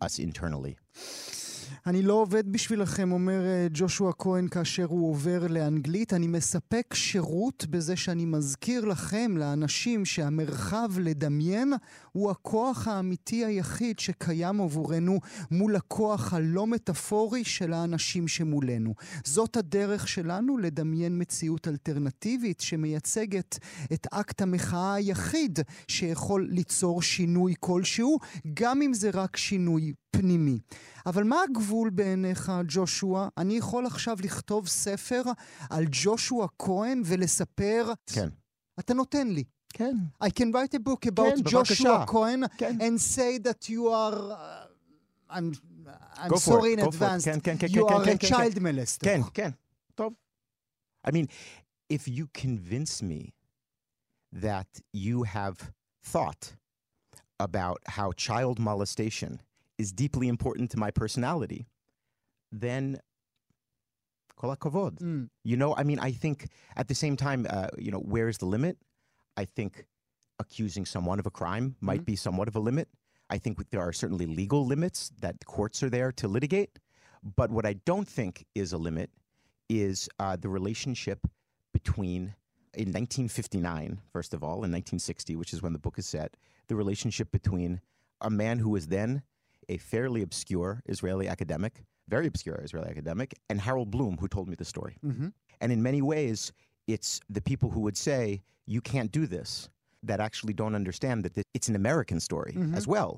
us 0.00 0.18
internally. 0.18 0.78
אני 1.86 2.02
לא 2.02 2.14
עובד 2.14 2.52
בשבילכם, 2.52 3.12
אומר 3.12 3.46
אה, 3.46 3.66
ג'ושוע 3.72 4.12
כהן 4.18 4.48
כאשר 4.48 4.84
הוא 4.84 5.10
עובר 5.10 5.46
לאנגלית. 5.46 6.12
אני 6.12 6.26
מספק 6.26 6.94
שירות 6.94 7.66
בזה 7.70 7.96
שאני 7.96 8.24
מזכיר 8.24 8.84
לכם, 8.84 9.36
לאנשים, 9.36 10.04
שהמרחב 10.04 10.90
לדמיין 10.98 11.72
הוא 12.12 12.30
הכוח 12.30 12.88
האמיתי 12.88 13.44
היחיד 13.44 13.98
שקיים 13.98 14.60
עבורנו 14.60 15.20
מול 15.50 15.76
הכוח 15.76 16.34
הלא 16.34 16.66
מטאפורי 16.66 17.44
של 17.44 17.72
האנשים 17.72 18.28
שמולנו. 18.28 18.94
זאת 19.24 19.56
הדרך 19.56 20.08
שלנו 20.08 20.58
לדמיין 20.58 21.20
מציאות 21.20 21.68
אלטרנטיבית 21.68 22.60
שמייצגת 22.60 23.58
את 23.92 24.06
אקט 24.10 24.42
המחאה 24.42 24.94
היחיד 24.94 25.58
שיכול 25.88 26.48
ליצור 26.50 27.02
שינוי 27.02 27.54
כלשהו, 27.60 28.18
גם 28.54 28.82
אם 28.82 28.94
זה 28.94 29.10
רק 29.12 29.36
שינוי 29.36 29.92
פנימי. 30.10 30.58
אבל 31.06 31.24
מה 31.24 31.42
הגבול 31.42 31.90
בעיניך, 31.90 32.52
ג'ושוע? 32.68 33.28
אני 33.38 33.56
יכול 33.56 33.86
עכשיו 33.86 34.18
לכתוב 34.22 34.68
ספר 34.68 35.22
על 35.70 35.84
ג'ושוע 35.90 36.46
כהן 36.58 37.02
ולספר... 37.04 37.92
כן. 38.06 38.28
אתה 38.78 38.94
נותן 38.94 39.28
לי. 39.28 39.44
כן. 39.68 39.96
I 40.24 40.26
can 40.26 40.52
write 40.52 40.74
a 40.74 40.78
book 40.78 41.06
about 41.06 41.50
כן, 41.50 41.58
Joshua. 41.58 42.06
Cohen 42.06 42.48
כן. 42.58 42.76
and 42.80 43.00
say 43.00 43.38
that 43.38 43.68
you 43.68 43.88
are... 43.88 44.32
Uh, 44.32 44.70
I'm, 45.30 45.52
I'm 46.16 46.28
Go 46.28 46.36
sorry 46.36 46.72
it, 46.72 46.78
in 46.80 46.86
advance. 46.86 47.24
כן, 47.24 47.38
כן, 47.42 47.56
כן, 47.58 47.66
you 47.66 47.86
כן, 47.88 47.94
are 47.94 48.04
כן, 48.04 48.14
a 48.14 48.18
כן, 48.18 48.28
child 48.28 48.54
כן. 48.54 48.66
molester. 48.66 49.04
כן, 49.04 49.20
כן. 49.34 49.50
טוב. 49.94 50.12
I 51.06 51.10
mean, 51.10 51.26
if 51.88 52.08
you 52.08 52.26
convince 52.34 53.02
me 53.02 53.32
that 54.32 54.80
you 54.92 55.22
have 55.22 55.72
thought 56.02 56.56
about 57.38 57.78
how 57.86 58.12
child 58.12 58.58
molestation 58.58 59.40
is 59.80 59.92
deeply 59.92 60.28
important 60.28 60.70
to 60.72 60.78
my 60.84 60.90
personality, 60.90 61.66
then 62.52 63.00
kol. 64.36 64.54
Mm. 64.56 65.28
You 65.44 65.56
know, 65.56 65.74
I 65.80 65.82
mean, 65.84 65.98
I 65.98 66.12
think 66.12 66.48
at 66.76 66.86
the 66.88 66.94
same 66.94 67.16
time, 67.16 67.46
uh, 67.48 67.68
you 67.78 67.90
know, 67.90 68.02
where's 68.14 68.38
the 68.38 68.46
limit? 68.46 68.76
I 69.36 69.44
think 69.56 69.86
accusing 70.38 70.84
someone 70.86 71.18
of 71.18 71.26
a 71.26 71.30
crime 71.30 71.76
might 71.80 72.02
Mhm. 72.02 72.12
be 72.12 72.16
somewhat 72.16 72.48
of 72.48 72.56
a 72.56 72.60
limit. 72.60 72.88
I 73.28 73.38
think 73.38 73.70
there 73.70 73.80
are 73.80 73.92
certainly 73.92 74.26
legal 74.26 74.62
limits 74.66 75.10
that 75.20 75.36
courts 75.46 75.82
are 75.82 75.90
there 75.90 76.12
to 76.12 76.26
litigate. 76.28 76.78
But 77.22 77.50
what 77.50 77.66
I 77.66 77.74
don't 77.90 78.08
think 78.08 78.46
is 78.54 78.72
a 78.72 78.78
limit 78.78 79.10
is 79.68 80.08
uh, 80.18 80.36
the 80.36 80.48
relationship 80.48 81.20
between, 81.72 82.34
in 82.74 82.88
1959, 82.92 84.00
first 84.12 84.34
of 84.34 84.42
all, 84.42 84.64
in 84.64 84.70
1960, 84.72 85.36
which 85.36 85.52
is 85.54 85.62
when 85.62 85.72
the 85.72 85.78
book 85.78 85.98
is 85.98 86.06
set, 86.06 86.36
the 86.68 86.76
relationship 86.76 87.30
between 87.30 87.80
a 88.20 88.30
man 88.30 88.58
who 88.58 88.70
was 88.70 88.88
then 88.88 89.22
a 89.74 89.76
fairly 89.78 90.20
obscure 90.28 90.82
Israeli 90.94 91.26
academic, 91.34 91.74
very 92.08 92.26
obscure 92.26 92.56
Israeli 92.66 92.90
academic, 92.90 93.30
and 93.48 93.56
Harold 93.60 93.90
Bloom, 93.90 94.14
who 94.20 94.28
told 94.36 94.46
me 94.48 94.56
the 94.62 94.64
story. 94.74 94.96
Mhm. 95.04 95.32
And 95.60 95.68
in 95.72 95.80
many 95.82 96.02
ways, 96.02 96.52
it's 96.94 97.20
the 97.36 97.40
people 97.50 97.68
who 97.70 97.80
would 97.86 97.96
say, 97.96 98.42
you 98.66 98.80
can't 98.92 99.10
do 99.20 99.26
this, 99.36 99.50
that 100.02 100.18
actually 100.28 100.54
don't 100.54 100.74
understand 100.74 101.16
that 101.24 101.34
it's 101.56 101.68
an 101.68 101.76
American 101.76 102.18
story 102.20 102.54
as 102.78 102.86
well. 102.94 103.12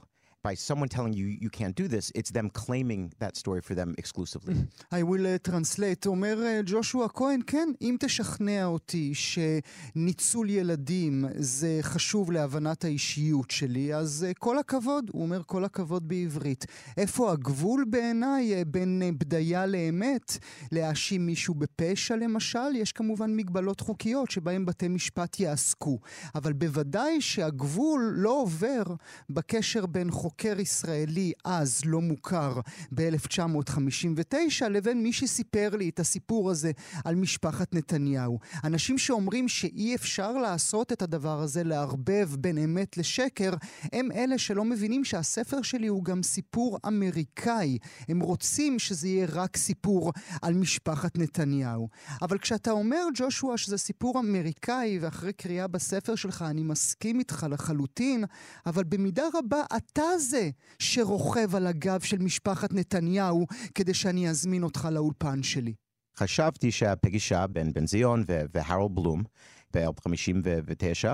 By 0.44 0.54
someone 0.54 0.88
telling 0.88 1.12
you 1.12 1.26
you 1.26 1.50
can't 1.50 1.76
do 1.76 1.86
this, 1.86 2.10
it's 2.16 2.32
them 2.32 2.50
claiming 2.50 3.12
that 3.20 3.36
story 3.36 3.60
for 3.60 3.74
them 3.76 3.94
exclusively. 3.96 4.56
I 4.90 5.04
will 5.04 5.26
uh, 5.26 5.38
translate. 5.38 6.06
אומר 6.06 6.38
uh, 6.38 6.62
ג'ושוע 6.66 7.08
כהן, 7.08 7.40
כן, 7.46 7.68
אם 7.80 7.96
תשכנע 8.00 8.64
אותי 8.64 9.12
שניצול 9.14 10.50
ילדים 10.50 11.24
זה 11.34 11.78
חשוב 11.82 12.32
להבנת 12.32 12.84
האישיות 12.84 13.50
שלי, 13.50 13.94
אז 13.94 14.26
uh, 14.30 14.34
כל 14.38 14.58
הכבוד, 14.58 15.10
הוא 15.12 15.22
אומר 15.22 15.42
כל 15.46 15.64
הכבוד 15.64 16.08
בעברית. 16.08 16.66
איפה 16.96 17.32
הגבול 17.32 17.84
בעיניי 17.90 18.62
uh, 18.62 18.64
בין 18.64 19.02
uh, 19.02 19.18
בדיה 19.18 19.66
לאמת, 19.66 20.38
להאשים 20.72 21.26
מישהו 21.26 21.54
בפשע 21.54 22.16
למשל? 22.16 22.76
יש 22.76 22.92
כמובן 22.92 23.36
מגבלות 23.36 23.80
חוקיות 23.80 24.30
שבהן 24.30 24.64
בתי 24.64 24.88
משפט 24.88 25.40
יעסקו. 25.40 25.98
אבל 26.34 26.52
בוודאי 26.52 27.20
שהגבול 27.20 28.12
לא 28.16 28.40
עובר 28.42 28.82
בקשר 29.30 29.86
בין 29.86 30.10
חוקר 30.32 30.60
ישראלי 30.60 31.32
אז 31.44 31.80
לא 31.84 32.00
מוכר 32.00 32.60
ב-1959 32.92 34.68
לבין 34.70 35.02
מי 35.02 35.12
שסיפר 35.12 35.76
לי 35.76 35.88
את 35.88 36.00
הסיפור 36.00 36.50
הזה 36.50 36.72
על 37.04 37.14
משפחת 37.14 37.74
נתניהו. 37.74 38.38
אנשים 38.64 38.98
שאומרים 38.98 39.48
שאי 39.48 39.94
אפשר 39.94 40.32
לעשות 40.32 40.92
את 40.92 41.02
הדבר 41.02 41.40
הזה, 41.40 41.64
לערבב 41.64 42.28
בין 42.38 42.58
אמת 42.58 42.96
לשקר, 42.96 43.52
הם 43.92 44.12
אלה 44.12 44.38
שלא 44.38 44.64
מבינים 44.64 45.04
שהספר 45.04 45.62
שלי 45.62 45.86
הוא 45.86 46.04
גם 46.04 46.22
סיפור 46.22 46.78
אמריקאי. 46.86 47.78
הם 48.08 48.20
רוצים 48.20 48.78
שזה 48.78 49.08
יהיה 49.08 49.26
רק 49.32 49.56
סיפור 49.56 50.12
על 50.42 50.54
משפחת 50.54 51.18
נתניהו. 51.18 51.88
אבל 52.22 52.38
כשאתה 52.38 52.70
אומר, 52.70 53.06
ג'ושוע, 53.14 53.56
שזה 53.56 53.78
סיפור 53.78 54.20
אמריקאי, 54.20 54.98
ואחרי 55.00 55.32
קריאה 55.32 55.66
בספר 55.66 56.14
שלך 56.14 56.42
אני 56.42 56.62
מסכים 56.62 57.18
איתך 57.18 57.46
לחלוטין, 57.50 58.24
אבל 58.66 58.84
במידה 58.84 59.24
רבה 59.34 59.62
אתה 59.76 60.18
זה 60.22 60.50
שרוכב 60.78 61.54
על 61.54 61.66
הגב 61.66 62.00
של 62.00 62.18
משפחת 62.18 62.72
נתניהו 62.72 63.46
כדי 63.74 63.94
שאני 63.94 64.28
אזמין 64.28 64.62
אותך 64.62 64.88
לאולפן 64.92 65.42
שלי. 65.42 65.74
חשבתי 66.16 66.70
שהפגישה 66.70 67.46
בין 67.46 67.72
בן 67.72 67.86
זיון 67.86 68.24
ו- 68.28 68.42
והרול 68.54 68.88
בלום 68.94 69.22
ב-1959, 69.74 71.08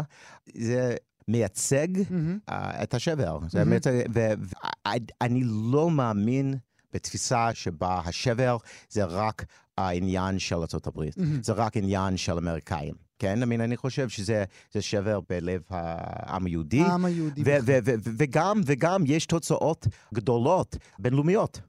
זה 0.54 0.96
מייצג 1.28 1.88
uh, 1.98 2.52
את 2.52 2.94
השבר. 2.94 3.38
מהמם. 3.54 3.70
מייצג, 3.70 4.02
ואני 4.14 5.42
לא 5.72 5.90
מאמין 5.90 6.54
בתפיסה 6.92 7.54
שבה 7.54 8.00
השבר 8.04 8.56
זה 8.90 9.04
רק 9.04 9.44
העניין 9.78 10.38
של 10.38 10.56
ארה"ב, 10.56 11.00
מהמם. 11.16 11.42
זה 11.42 11.52
רק 11.52 11.76
עניין 11.76 12.16
של 12.16 12.32
אמריקאים. 12.38 13.07
כן, 13.18 13.42
I 13.42 13.46
mean, 13.46 13.60
אני 13.64 13.76
חושב 13.76 14.08
שזה 14.08 14.44
זה 14.72 14.82
שבר 14.82 15.20
בלב 15.28 15.62
העם 15.70 16.46
היהודי. 16.46 16.80
העם 16.80 17.04
היהודי. 17.04 17.40
ו- 17.40 17.44
בכלל. 17.44 17.60
ו- 17.64 17.78
ו- 17.84 17.94
ו- 18.04 18.10
וגם, 18.18 18.60
וגם 18.66 19.02
יש 19.06 19.26
תוצאות 19.26 19.86
גדולות 20.14 20.76
בינלאומיות. 20.98 21.60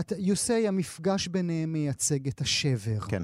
אתה- 0.00 0.14
you 0.14 0.34
say 0.48 0.68
המפגש 0.68 1.28
ביניהם 1.28 1.72
מייצג 1.72 2.28
את 2.28 2.40
השבר. 2.40 3.00
כן. 3.00 3.22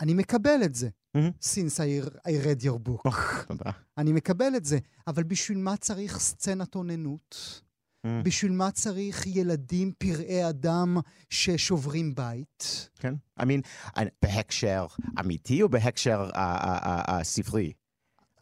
אני 0.00 0.14
מקבל 0.14 0.60
את 0.64 0.74
זה. 0.74 0.88
מהמם. 1.14 1.30
since 1.40 1.76
I, 1.78 2.06
I 2.28 2.30
read 2.44 2.64
your 2.64 2.88
book. 2.88 3.10
תודה. 3.48 3.70
אני 3.98 4.12
מקבל 4.12 4.52
את 4.56 4.64
זה. 4.64 4.78
אבל 5.06 5.22
בשביל 5.22 5.58
מה 5.58 5.76
צריך 5.76 6.18
סצנת 6.18 6.74
אוננות? 6.74 7.60
Mm. 8.07 8.09
בשביל 8.23 8.51
מה 8.51 8.71
צריך 8.71 9.27
ילדים 9.27 9.91
פראי 9.97 10.49
אדם 10.49 10.97
ששוברים 11.29 12.15
בית? 12.15 12.89
כן. 12.99 13.13
I 13.39 13.43
mean, 13.43 13.61
אני- 13.97 14.09
בהקשר 14.21 14.85
אמיתי 15.19 15.61
או 15.61 15.69
בהקשר 15.69 16.29
אה, 16.35 16.55
אה, 16.55 16.77
אה, 16.77 17.17
אה, 17.17 17.23
ספרי? 17.23 17.73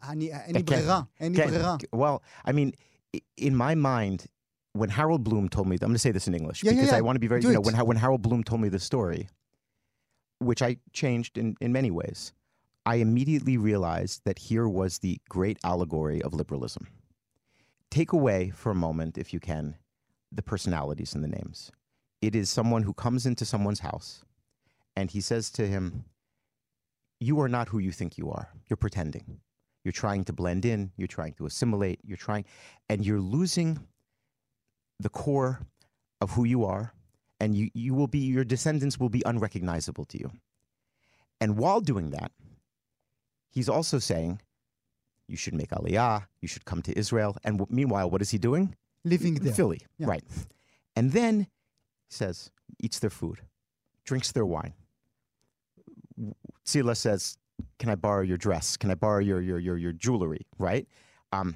אני, 0.04 0.34
אין 0.34 0.56
לי 0.56 0.64
כן. 0.64 0.76
ברירה, 0.76 1.02
אין 1.20 1.32
לי 1.32 1.38
כן. 1.38 1.48
ברירה. 1.50 1.76
Well, 1.96 2.48
I 2.48 2.52
mean, 2.52 2.72
i- 3.18 3.20
in 3.48 3.54
my 3.56 3.76
mind, 3.76 4.26
when 4.78 4.90
Harold 4.90 5.24
Bloom 5.24 5.48
told 5.50 5.68
me, 5.68 5.76
I'm 5.76 5.90
going 5.90 5.94
to 5.94 6.06
say 6.08 6.12
this 6.18 6.28
in 6.28 6.34
English 6.42 6.60
Yeah, 6.64 6.72
yeah, 6.72 6.76
because 6.82 6.94
I 6.94 7.00
yeah. 7.00 7.06
want 7.08 7.16
to 7.18 7.20
be 7.20 7.28
very, 7.34 7.42
Do 7.42 7.48
you 7.48 7.54
know, 7.54 7.62
it. 7.62 7.66
when, 7.68 7.76
Ha- 7.80 7.88
when 7.92 7.98
Harold 8.06 8.22
Bloom 8.28 8.42
told 8.50 8.62
me 8.66 8.70
the 8.78 8.84
story, 8.92 9.22
which 10.50 10.62
I 10.70 10.72
changed 11.02 11.34
in, 11.42 11.48
in 11.66 11.72
many 11.80 11.92
ways, 12.00 12.20
I 12.94 12.96
immediately 13.08 13.58
realized 13.58 14.18
that 14.28 14.38
here 14.50 14.68
was 14.80 14.92
the 15.06 15.14
great 15.36 15.58
allegory 15.72 16.20
of 16.26 16.30
liberalism. 16.42 16.84
Take 17.91 18.13
away 18.13 18.51
for 18.51 18.71
a 18.71 18.75
moment, 18.75 19.17
if 19.17 19.33
you 19.33 19.41
can, 19.41 19.77
the 20.33 20.43
personalities 20.43 21.15
and 21.15 21.23
the 21.23 21.29
names. 21.29 21.71
It 22.21 22.35
is 22.35 22.51
someone 22.51 22.83
who 22.83 22.93
comes 22.93 23.27
into 23.27 23.45
someone's 23.45 23.81
house 23.81 24.25
and 24.97 25.11
he 25.11 25.21
says 25.21 25.51
to 25.53 25.67
him, 25.67 26.05
You 27.21 27.41
are 27.41 27.49
not 27.49 27.69
who 27.69 27.79
you 27.79 27.93
think 27.93 28.17
you 28.19 28.31
are. 28.31 28.49
You're 28.69 28.77
pretending. 28.77 29.41
You're 29.85 29.93
trying 29.93 30.25
to 30.25 30.33
blend 30.33 30.65
in, 30.65 30.91
you're 30.97 31.07
trying 31.07 31.35
to 31.35 31.47
assimilate, 31.47 32.01
you're 32.03 32.17
trying, 32.17 32.45
and 32.89 33.07
you're 33.07 33.21
losing 33.21 33.79
the 34.99 35.09
core 35.09 35.61
of 36.21 36.33
who 36.33 36.45
you 36.45 36.65
are, 36.65 36.93
and 37.39 37.55
you, 37.55 37.71
you 37.73 37.95
will 37.95 38.09
be, 38.09 38.19
your 38.19 38.43
descendants 38.43 38.99
will 38.99 39.11
be 39.11 39.23
unrecognizable 39.25 40.05
to 40.07 40.19
you. 40.19 40.33
And 41.41 41.57
while 41.57 41.81
doing 41.81 42.11
that, 42.11 42.33
he's 43.49 43.69
also 43.69 44.01
saying, 44.01 44.41
you 45.29 45.37
should 45.37 45.55
make 45.55 45.71
aliyah, 45.71 46.27
you 46.41 46.49
should 46.49 46.65
come 46.65 46.83
to 46.83 46.97
Israel. 46.99 47.37
And 47.45 47.59
w- 47.59 47.75
meanwhile, 47.75 48.11
what 48.11 48.23
is 48.23 48.31
he 48.31 48.39
doing? 48.39 48.75
living 49.05 49.35
there. 49.35 49.53
Philly, 49.55 49.81
Yeah. 49.99 50.09
right. 50.09 50.25
And 50.97 51.13
then 51.13 51.41
he 51.41 51.47
says, 52.11 52.51
eats 52.81 52.99
their 52.99 53.11
food, 53.11 53.39
drinks 54.05 54.33
their 54.33 54.45
wine. 54.47 54.75
Tzila 56.65 56.97
says, 56.97 57.39
Can 57.79 57.89
I 57.91 57.95
borrow 57.95 58.23
your 58.23 58.37
dress? 58.37 58.77
Can 58.77 58.91
I 58.91 58.95
borrow 58.95 59.21
your, 59.21 59.41
your, 59.41 59.59
your, 59.59 59.77
your 59.77 59.93
jewelry? 59.93 60.47
Right? 60.59 60.89
Um, 61.33 61.55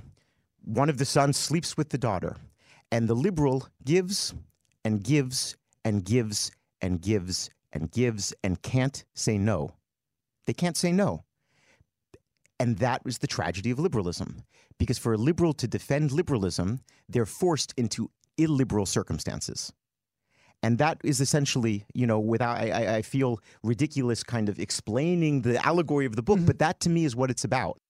one 0.64 0.88
of 0.88 0.98
the 0.98 1.04
sons 1.04 1.36
sleeps 1.36 1.76
with 1.76 1.88
the 1.88 1.98
daughter, 1.98 2.36
and 2.92 3.08
the 3.08 3.14
liberal 3.14 3.66
gives 3.84 4.34
and 4.84 5.02
gives 5.02 5.56
and 5.84 6.04
gives 6.04 6.50
and 6.80 7.00
gives 7.00 7.50
and 7.72 7.90
gives 7.90 8.34
and 8.44 8.60
can't 8.62 9.04
say 9.14 9.38
no. 9.38 9.74
They 10.46 10.52
can't 10.54 10.76
say 10.76 10.92
no. 10.92 11.24
And 12.60 12.76
that 12.76 13.02
was 13.06 13.18
the 13.18 13.26
tragedy 13.26 13.70
of 13.70 13.78
liberalism. 13.78 14.44
Because 14.78 14.98
for 14.98 15.14
a 15.14 15.16
liberal 15.16 15.54
to 15.54 15.66
defend 15.66 16.12
liberalism, 16.12 16.80
they're 17.08 17.26
forced 17.26 17.72
into 17.76 18.10
illiberal 18.36 18.86
circumstances. 18.86 19.72
And 20.62 20.76
that 20.76 21.00
is 21.02 21.20
essentially, 21.20 21.86
you 21.94 22.06
know, 22.06 22.20
without, 22.20 22.58
I, 22.58 22.96
I, 22.96 23.02
feel 23.02 23.40
ridiculous 23.62 24.22
kind 24.22 24.50
of 24.50 24.58
explaining 24.58 25.40
the 25.40 25.64
allegory 25.66 26.04
of 26.04 26.16
the 26.16 26.22
book, 26.22 26.36
mm-hmm. 26.36 26.46
but 26.46 26.58
that 26.58 26.80
to 26.80 26.90
me 26.90 27.06
is 27.06 27.16
what 27.16 27.30
it's 27.30 27.44
about. 27.44 27.80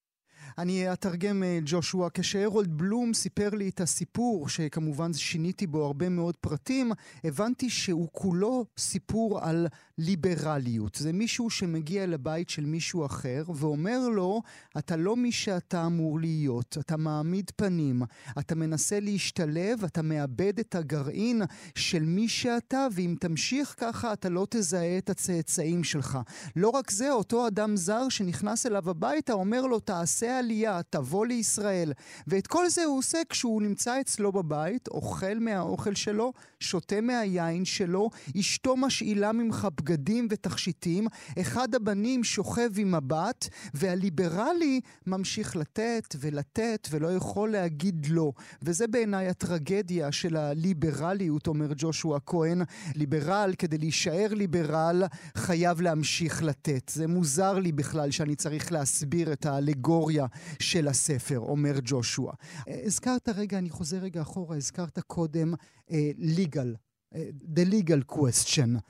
אני 0.59 0.93
אתרגם 0.93 1.43
אה, 1.43 1.59
ג'ושוע. 1.65 2.09
כשהרולד 2.15 2.79
בלום 2.79 3.15
סיפר 3.15 3.51
לי 3.51 3.69
את 3.69 3.81
הסיפור, 3.81 4.49
שכמובן 4.49 5.13
שיניתי 5.13 5.67
בו 5.67 5.85
הרבה 5.85 6.09
מאוד 6.09 6.37
פרטים, 6.37 6.93
הבנתי 7.25 7.71
שהוא 7.71 8.09
כולו 8.13 8.65
סיפור 8.79 9.41
על 9.41 9.67
ליברליות. 9.99 10.95
זה 10.95 11.13
מישהו 11.13 11.51
שמגיע 11.51 12.07
לבית 12.07 12.51
של 12.51 12.67
מישהו 12.67 13.07
אחר 13.07 13.45
ואומר 13.55 14.09
לו, 14.09 14.43
אתה 14.79 14.97
לא 14.97 15.17
מי 15.17 15.33
שאתה 15.33 15.87
אמור 15.87 16.21
להיות, 16.21 16.77
אתה 16.81 16.97
מעמיד 16.97 17.51
פנים, 17.57 18.03
אתה 18.39 18.55
מנסה 18.55 19.01
להשתלב, 19.01 19.85
אתה 19.85 20.03
מאבד 20.03 20.59
את 20.59 20.75
הגרעין 20.75 21.43
של 21.75 22.03
מי 22.03 22.29
שאתה, 22.29 22.87
ואם 22.93 23.15
תמשיך 23.21 23.75
ככה 23.79 24.13
אתה 24.13 24.29
לא 24.29 24.47
תזהה 24.51 24.99
את 24.99 25.11
הצאצאים 25.11 25.85
שלך. 25.85 26.19
לא 26.57 26.69
רק 26.69 26.91
זה, 26.91 27.13
אותו 27.13 27.47
אדם 27.47 27.77
זר 27.77 28.09
שנכנס 28.09 28.67
אליו 28.67 28.91
הביתה 28.91 29.33
אומר 29.33 29.63
לו, 29.63 29.81
תעשה 29.81 30.40
עלייה, 30.41 30.81
תבוא 30.91 31.27
לישראל. 31.27 31.93
ואת 32.27 32.47
כל 32.47 32.69
זה 32.69 32.85
הוא 32.85 32.99
עושה 32.99 33.19
כשהוא 33.29 33.63
נמצא 33.63 34.01
אצלו 34.01 34.33
בבית, 34.33 34.89
אוכל 34.89 35.39
מהאוכל 35.41 35.95
שלו, 35.95 36.33
שותה 36.61 37.01
מהיין 37.01 37.65
שלו, 37.65 38.11
אשתו 38.41 38.77
משאילה 38.77 39.33
ממך 39.33 39.69
בגדים 39.77 40.29
ותכשיטים, 40.31 41.07
אחד 41.41 41.75
הבנים 41.75 42.25
שוכב 42.25 42.71
עם 42.77 42.95
הבת, 42.95 43.49
והליברלי 43.75 44.81
ממשיך 45.07 45.57
לתת 45.57 46.17
ולתת 46.21 46.89
ולא 46.91 47.15
יכול 47.15 47.51
להגיד 47.53 48.07
לא. 48.11 48.33
וזה 48.63 48.87
בעיניי 48.87 49.29
הטרגדיה 49.29 50.13
של 50.13 50.37
הליברליות, 50.37 51.47
אומר 51.47 51.73
ג'ושוע 51.77 52.19
כהן. 52.27 52.63
ליברל, 52.95 53.55
כדי 53.59 53.79
להישאר 53.79 54.35
ליברל, 54.35 55.03
חייב 55.37 55.81
להמשיך 55.81 56.43
לתת. 56.43 56.89
זה 56.95 57.07
מוזר 57.07 57.53
לי 57.53 57.73
בכלל 57.73 58.11
שאני 58.11 58.37
צריך 58.37 58.73
להסביר 58.73 59.33
את 59.33 59.47
האלגוריה 59.47 60.27
של 60.59 60.89
הספר, 60.89 61.39
אומר 61.39 61.75
ג'ושוע. 61.85 62.33
אה, 62.69 62.81
הזכרת 62.85 63.29
רגע, 63.29 63.59
אני 63.59 63.71
חוזר 63.71 63.97
רגע 63.97 64.23
אחורה, 64.23 64.57
הזכרת 64.57 64.99
קודם 64.99 65.55
אה, 65.91 66.11
legal. 66.19 66.77
אה, 67.15 67.29
the 67.55 67.65
legal 67.65 68.03
question. 68.17 68.81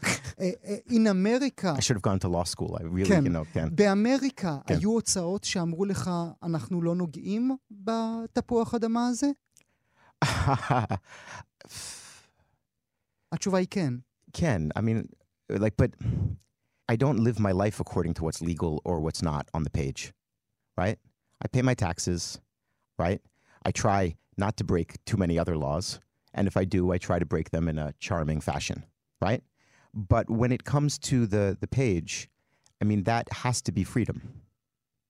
אה, 0.40 0.50
אה, 0.64 0.76
in 0.88 1.06
America... 1.06 1.74
I 1.76 1.80
should 1.80 1.96
have 1.96 2.02
gone 2.02 2.18
to 2.18 2.28
law 2.28 2.44
school, 2.44 2.76
I 2.76 2.82
really, 2.82 3.08
כן. 3.08 3.26
you 3.26 3.30
know, 3.30 3.44
כן. 3.52 3.68
באמריקה 3.74 4.58
כן. 4.66 4.74
היו 4.74 4.90
הוצאות 4.90 5.44
שאמרו 5.44 5.84
לך, 5.84 6.10
אנחנו 6.42 6.82
לא 6.82 6.94
נוגעים 6.94 7.56
בתפוח 7.70 8.74
אדמה 8.74 9.08
הזה? 9.08 9.26
התשובה 13.32 13.58
היא 13.58 13.66
כן. 13.70 13.94
Ken, 14.36 14.70
I 14.78 14.80
mean, 14.80 15.08
like, 15.58 15.76
but 15.76 15.90
I 16.88 16.94
don't 16.96 17.18
live 17.18 17.38
my 17.40 17.52
life 17.52 17.80
according 17.80 18.14
to 18.14 18.24
what's 18.24 18.40
legal 18.40 18.80
or 18.84 19.00
what's 19.00 19.22
not 19.22 19.48
on 19.54 19.62
the 19.64 19.70
page, 19.70 20.12
right? 20.76 20.98
I 21.42 21.48
pay 21.48 21.62
my 21.62 21.74
taxes, 21.74 22.40
right? 22.98 23.20
I 23.64 23.70
try 23.70 24.16
not 24.36 24.56
to 24.58 24.64
break 24.64 25.04
too 25.04 25.16
many 25.16 25.38
other 25.38 25.56
laws. 25.56 26.00
And 26.34 26.46
if 26.46 26.56
I 26.56 26.64
do, 26.64 26.92
I 26.92 26.98
try 26.98 27.18
to 27.18 27.26
break 27.26 27.50
them 27.50 27.68
in 27.68 27.78
a 27.78 27.94
charming 27.98 28.40
fashion, 28.40 28.84
right? 29.20 29.42
But 29.92 30.30
when 30.30 30.52
it 30.52 30.64
comes 30.64 30.98
to 30.98 31.26
the, 31.26 31.56
the 31.60 31.66
page, 31.66 32.28
I 32.80 32.84
mean, 32.84 33.04
that 33.04 33.32
has 33.32 33.60
to 33.62 33.72
be 33.72 33.84
freedom. 33.84 34.42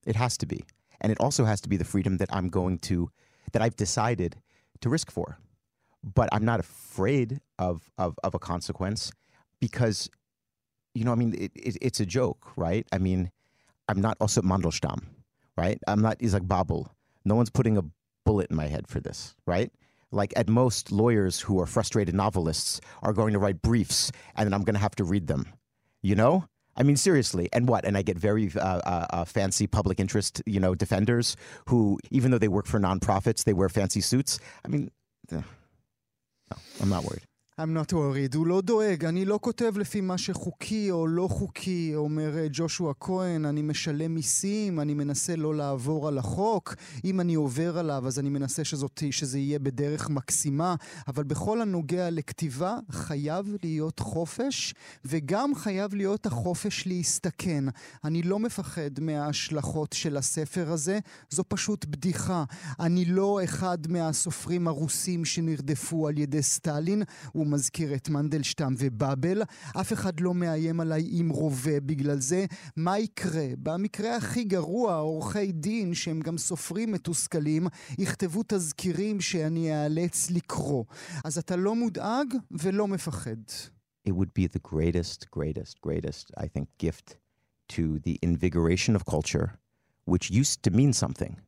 It 0.06 0.16
has 0.16 0.36
to 0.38 0.46
be. 0.46 0.64
And 1.00 1.12
it 1.12 1.18
also 1.20 1.44
has 1.44 1.60
to 1.62 1.68
be 1.68 1.76
the 1.76 1.84
freedom 1.84 2.16
that 2.18 2.28
I'm 2.32 2.48
going 2.48 2.78
to, 2.80 3.10
that 3.52 3.62
I've 3.62 3.76
decided 3.76 4.36
to 4.80 4.88
risk 4.88 5.10
for. 5.10 5.38
But 6.02 6.28
I'm 6.32 6.44
not 6.44 6.60
afraid 6.60 7.40
of, 7.58 7.90
of, 7.98 8.18
of 8.24 8.34
a 8.34 8.38
consequence 8.38 9.12
because, 9.60 10.08
you 10.94 11.04
know, 11.04 11.12
I 11.12 11.16
mean, 11.16 11.34
it, 11.34 11.52
it, 11.54 11.76
it's 11.82 12.00
a 12.00 12.06
joke, 12.06 12.52
right? 12.56 12.86
I 12.92 12.98
mean, 12.98 13.30
I'm 13.88 14.00
not 14.00 14.16
also 14.20 14.40
Mandelstam, 14.40 15.04
right? 15.56 15.78
I'm 15.86 16.00
not 16.00 16.18
Isaac 16.22 16.46
Babel. 16.46 16.90
No 17.24 17.34
one's 17.34 17.50
putting 17.50 17.76
a 17.76 17.84
bullet 18.24 18.50
in 18.50 18.56
my 18.56 18.66
head 18.66 18.86
for 18.88 19.00
this, 19.00 19.34
right? 19.46 19.70
Like 20.12 20.32
at 20.36 20.48
most, 20.48 20.90
lawyers 20.90 21.40
who 21.40 21.60
are 21.60 21.66
frustrated 21.66 22.14
novelists 22.14 22.80
are 23.02 23.12
going 23.12 23.32
to 23.32 23.38
write 23.38 23.62
briefs 23.62 24.10
and 24.36 24.46
then 24.46 24.54
I'm 24.54 24.64
going 24.64 24.74
to 24.74 24.80
have 24.80 24.96
to 24.96 25.04
read 25.04 25.26
them. 25.26 25.46
You 26.02 26.14
know? 26.14 26.46
I 26.76 26.82
mean, 26.82 26.96
seriously. 26.96 27.48
And 27.52 27.68
what? 27.68 27.84
And 27.84 27.96
I 27.96 28.02
get 28.02 28.18
very 28.18 28.50
uh, 28.54 28.60
uh, 28.60 29.06
uh, 29.10 29.24
fancy 29.24 29.66
public 29.66 30.00
interest, 30.00 30.42
you 30.46 30.60
know, 30.60 30.74
defenders 30.74 31.36
who, 31.66 31.98
even 32.10 32.30
though 32.30 32.38
they 32.38 32.48
work 32.48 32.66
for 32.66 32.80
nonprofits, 32.80 33.44
they 33.44 33.52
wear 33.52 33.68
fancy 33.68 34.00
suits. 34.00 34.38
I 34.64 34.68
mean, 34.68 34.90
uh, 35.30 35.42
no, 36.50 36.56
I'm 36.80 36.88
not 36.88 37.04
worried. 37.04 37.22
I'm 37.60 37.74
not 37.74 37.92
worried. 37.92 38.36
הוא 38.36 38.46
לא 38.46 38.60
דואג, 38.60 39.04
אני 39.04 39.24
לא 39.24 39.38
כותב 39.42 39.78
לפי 39.78 40.00
מה 40.00 40.18
שחוקי 40.18 40.90
או 40.90 41.06
לא 41.06 41.28
חוקי, 41.28 41.92
אומר 41.94 42.38
אה, 42.38 42.46
ג'ושוע 42.52 42.92
כהן, 43.00 43.44
אני 43.44 43.62
משלם 43.62 44.14
מיסים, 44.14 44.80
אני 44.80 44.94
מנסה 44.94 45.36
לא 45.36 45.54
לעבור 45.54 46.08
על 46.08 46.18
החוק. 46.18 46.74
אם 47.04 47.20
אני 47.20 47.34
עובר 47.34 47.78
עליו, 47.78 48.06
אז 48.06 48.18
אני 48.18 48.28
מנסה 48.28 48.64
שזאת, 48.64 49.02
שזה 49.10 49.38
יהיה 49.38 49.58
בדרך 49.58 50.10
מקסימה, 50.10 50.74
אבל 51.08 51.24
בכל 51.24 51.60
הנוגע 51.60 52.10
לכתיבה, 52.10 52.76
חייב 52.90 53.54
להיות 53.62 53.98
חופש, 53.98 54.74
וגם 55.04 55.54
חייב 55.54 55.94
להיות 55.94 56.26
החופש 56.26 56.86
להסתכן. 56.86 57.64
אני 58.04 58.22
לא 58.22 58.38
מפחד 58.38 59.00
מההשלכות 59.00 59.92
של 59.92 60.16
הספר 60.16 60.72
הזה, 60.72 60.98
זו 61.30 61.44
פשוט 61.48 61.84
בדיחה. 61.84 62.44
אני 62.80 63.04
לא 63.04 63.40
אחד 63.44 63.78
מהסופרים 63.88 64.68
הרוסים 64.68 65.24
שנרדפו 65.24 66.08
על 66.08 66.18
ידי 66.18 66.42
סטלין, 66.42 67.02
מזכיר 67.50 67.94
את 67.94 68.08
מנדלשטם 68.08 68.74
ובאבל. 68.78 69.42
אף 69.80 69.92
אחד 69.92 70.20
לא 70.20 70.34
מאיים 70.34 70.80
עליי 70.80 71.08
עם 71.12 71.28
רובה 71.28 71.80
בגלל 71.80 72.20
זה. 72.20 72.46
מה 72.76 72.98
יקרה? 72.98 73.46
במקרה 73.62 74.16
הכי 74.16 74.44
גרוע, 74.44 74.94
עורכי 74.94 75.52
דין, 75.52 75.94
שהם 75.94 76.20
גם 76.20 76.38
סופרים 76.38 76.92
מתוסכלים, 76.92 77.66
יכתבו 77.98 78.42
תזכירים 78.46 79.20
שאני 79.20 79.84
אאלץ 79.84 80.30
לקרוא. 80.30 80.84
אז 81.24 81.38
אתה 81.38 81.56
לא 81.56 81.74
מודאג 81.74 82.34
ולא 82.50 82.88
מפחד. 82.88 83.40
it 84.04 84.12
would 84.12 84.34
be 84.34 84.46
the 84.46 84.58
greatest, 84.58 85.30
greatest, 85.30 85.80
greatest, 85.80 86.32
I 86.36 86.46
think, 86.46 86.68
gift 86.78 87.16
to 87.70 87.98
the 88.00 88.18
invigoration 88.22 88.96
of 88.96 89.06
culture, 89.06 89.58
which 90.04 90.30
used 90.30 90.62
to 90.64 90.70
mean 90.70 90.92
something, 90.92 91.40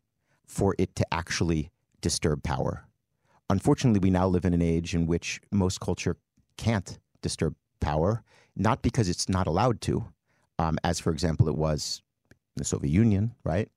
for 0.46 0.74
it 0.78 0.94
to 0.96 1.04
actually 1.10 1.70
disturb 2.00 2.42
power. 2.42 2.84
Unfortunately, 3.52 4.00
we 4.00 4.08
now 4.08 4.26
live 4.26 4.46
in 4.46 4.54
an 4.54 4.62
age 4.62 4.94
in 4.94 5.06
which 5.06 5.38
most 5.50 5.78
culture 5.78 6.16
can't 6.56 6.98
disturb 7.20 7.54
power, 7.80 8.22
not 8.56 8.80
because 8.80 9.10
it's 9.10 9.28
not 9.28 9.46
allowed 9.46 9.82
to, 9.82 10.06
um, 10.58 10.78
as, 10.84 10.98
for 10.98 11.12
example, 11.12 11.50
it 11.50 11.54
was 11.54 12.00
in 12.30 12.62
the 12.62 12.64
Soviet 12.64 12.90
Union, 12.90 13.34
right? 13.44 13.68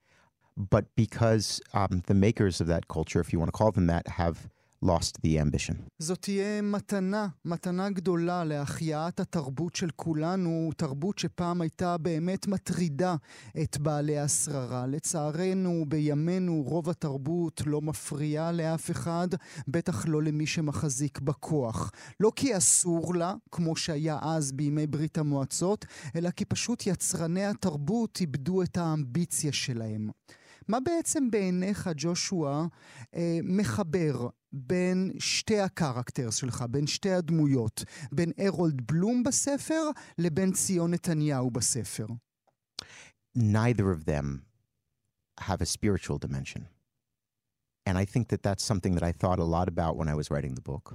But 0.56 0.86
because 0.96 1.60
um, 1.74 2.04
the 2.08 2.14
makers 2.14 2.62
of 2.62 2.68
that 2.68 2.88
culture, 2.88 3.20
if 3.20 3.34
you 3.34 3.40
want 3.40 3.50
to 3.50 3.58
call 3.58 3.74
them 3.74 3.88
that, 3.88 4.08
have 4.08 4.48
lost 4.84 5.18
the 5.26 5.40
ambition. 5.42 5.76
זאת 6.00 6.22
תהיה 6.22 6.62
מתנה, 6.62 7.28
מתנה 7.46 7.90
גדולה 7.90 8.44
להחייאת 8.44 9.20
התרבות 9.20 9.76
של 9.76 9.90
כולנו, 9.96 10.70
תרבות 10.78 11.20
שפעם 11.20 11.62
הייתה 11.62 11.98
באמת 11.98 12.48
מטרידה 12.48 13.16
את 13.64 13.78
בעלי 13.78 14.20
השררה. 14.20 14.88
לצערנו, 14.88 15.86
בימינו 15.88 16.64
רוב 16.68 16.90
התרבות 16.90 17.62
לא 17.66 17.82
מפריעה 17.82 18.52
לאף 18.52 18.92
אחד, 18.92 19.28
בטח 19.68 20.06
לא 20.08 20.24
למי 20.24 20.48
שמחזיק 20.48 21.20
בכוח. 21.20 21.92
לא 22.20 22.32
כי 22.36 22.58
אסור 22.58 23.16
לה, 23.16 23.34
כמו 23.52 23.76
שהיה 23.76 24.20
אז 24.22 24.52
בימי 24.52 24.88
ברית 24.88 25.18
המועצות, 25.18 25.86
אלא 26.16 26.30
כי 26.30 26.46
פשוט 26.46 26.88
יצרני 26.88 27.46
התרבות 27.46 28.18
איבדו 28.22 28.62
את 28.62 28.78
האמביציה 28.78 29.52
שלהם. 29.52 30.10
מה 30.68 30.80
בעצם 30.80 31.32
בעיניך, 31.32 31.90
ג'ושוע, 31.96 32.66
אה, 33.16 33.40
מחבר 33.44 34.28
בין 34.55 35.13
שתי 35.19 35.61
הקרקטרס 35.61 36.37
שלך, 36.37 36.65
בין 36.71 36.87
שתי 36.87 37.11
הדמויות, 37.11 37.85
בין 38.13 38.33
הרולד 38.39 38.87
בלום 38.87 39.23
בספר 39.23 39.91
לבין 40.19 40.53
ציון 40.53 40.95
נתניהו 40.95 41.51
בספר? 41.51 42.07
neither 43.35 43.91
of 43.91 44.05
them 44.05 44.45
have 45.41 45.61
a 45.61 45.67
spiritual 45.67 46.19
dimension. 46.19 46.69
And 47.87 47.97
I 47.97 48.05
think 48.05 48.29
that 48.29 48.43
that's 48.43 48.63
something 48.63 48.95
that 48.95 49.03
I 49.03 49.13
thought 49.13 49.39
a 49.39 49.45
lot 49.45 49.69
about 49.69 49.97
when 49.97 50.09
I 50.09 50.15
was 50.15 50.31
writing 50.31 50.55
the 50.55 50.61
book. 50.61 50.95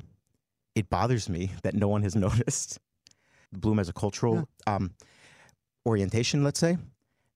It 0.76 0.90
bothers 0.90 1.30
me 1.30 1.52
that 1.64 1.74
no 1.74 1.88
one 1.88 2.04
has 2.04 2.16
noticed. 2.16 2.80
Bloom 3.52 3.78
has 3.78 3.90
a 3.90 3.94
cultural 3.94 4.48
um, 4.68 4.92
orientation, 5.86 6.44
let's 6.44 6.60
say. 6.60 6.78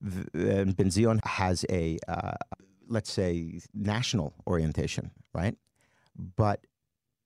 V- 0.02 0.21
uh, 0.36 0.65
Benzion 0.65 1.23
has 1.25 1.65
a, 1.69 1.97
uh, 2.08 2.34
let's 2.88 3.12
say, 3.12 3.60
national 3.73 4.34
orientation, 4.45 5.12
right? 5.34 5.56
But 6.15 6.60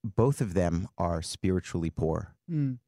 both 0.04 0.40
of 0.40 0.54
them 0.54 0.88
are 0.98 1.22
spiritually 1.22 1.90
poor. 1.90 2.34
Mm. 2.50 2.78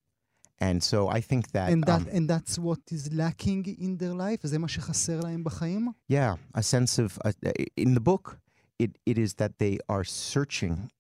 And 0.59 0.83
so 0.83 1.09
I 1.09 1.21
think 1.21 1.53
that. 1.53 1.71
And, 1.71 1.85
that, 1.85 2.03
um, 2.03 2.09
and 2.11 2.29
that's 2.29 2.59
what 2.59 2.81
is 2.91 3.13
lacking 3.13 3.67
in 3.79 3.99
their 3.99 4.15
life? 4.15 4.41
זה 4.43 4.59
מה 4.59 4.69
שחסר 4.69 5.21
להם 5.21 5.45
בחיים? 5.45 5.89
Yeah, 6.09 6.37
a 6.55 6.63
sense 6.63 6.99
of 6.99 7.19
uh, 7.25 7.33
in 7.77 7.95
the 7.95 8.01
book, 8.01 8.39
it, 8.79 8.99
it 9.05 9.19
is 9.19 9.35
that 9.35 9.59
they 9.59 9.79
are 9.89 10.05
searching, 10.05 10.91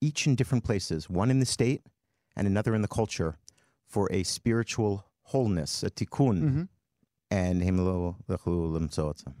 each 0.00 0.26
in 0.26 0.34
different 0.34 0.64
places, 0.64 1.08
one 1.08 1.30
in 1.30 1.40
the 1.40 1.46
state 1.46 1.82
and 2.36 2.46
another 2.46 2.74
in 2.74 2.82
the 2.82 2.88
culture, 2.88 3.36
for 3.86 4.08
a 4.12 4.22
spiritual 4.22 5.04
wholeness, 5.22 5.82
a 5.82 5.90
tikkun, 5.90 6.36
מהמם. 6.42 6.68
הם 7.31 7.77
לא 7.77 8.13
יכלו 8.29 8.77
למצוא 8.79 9.03
אותה. 9.03 9.31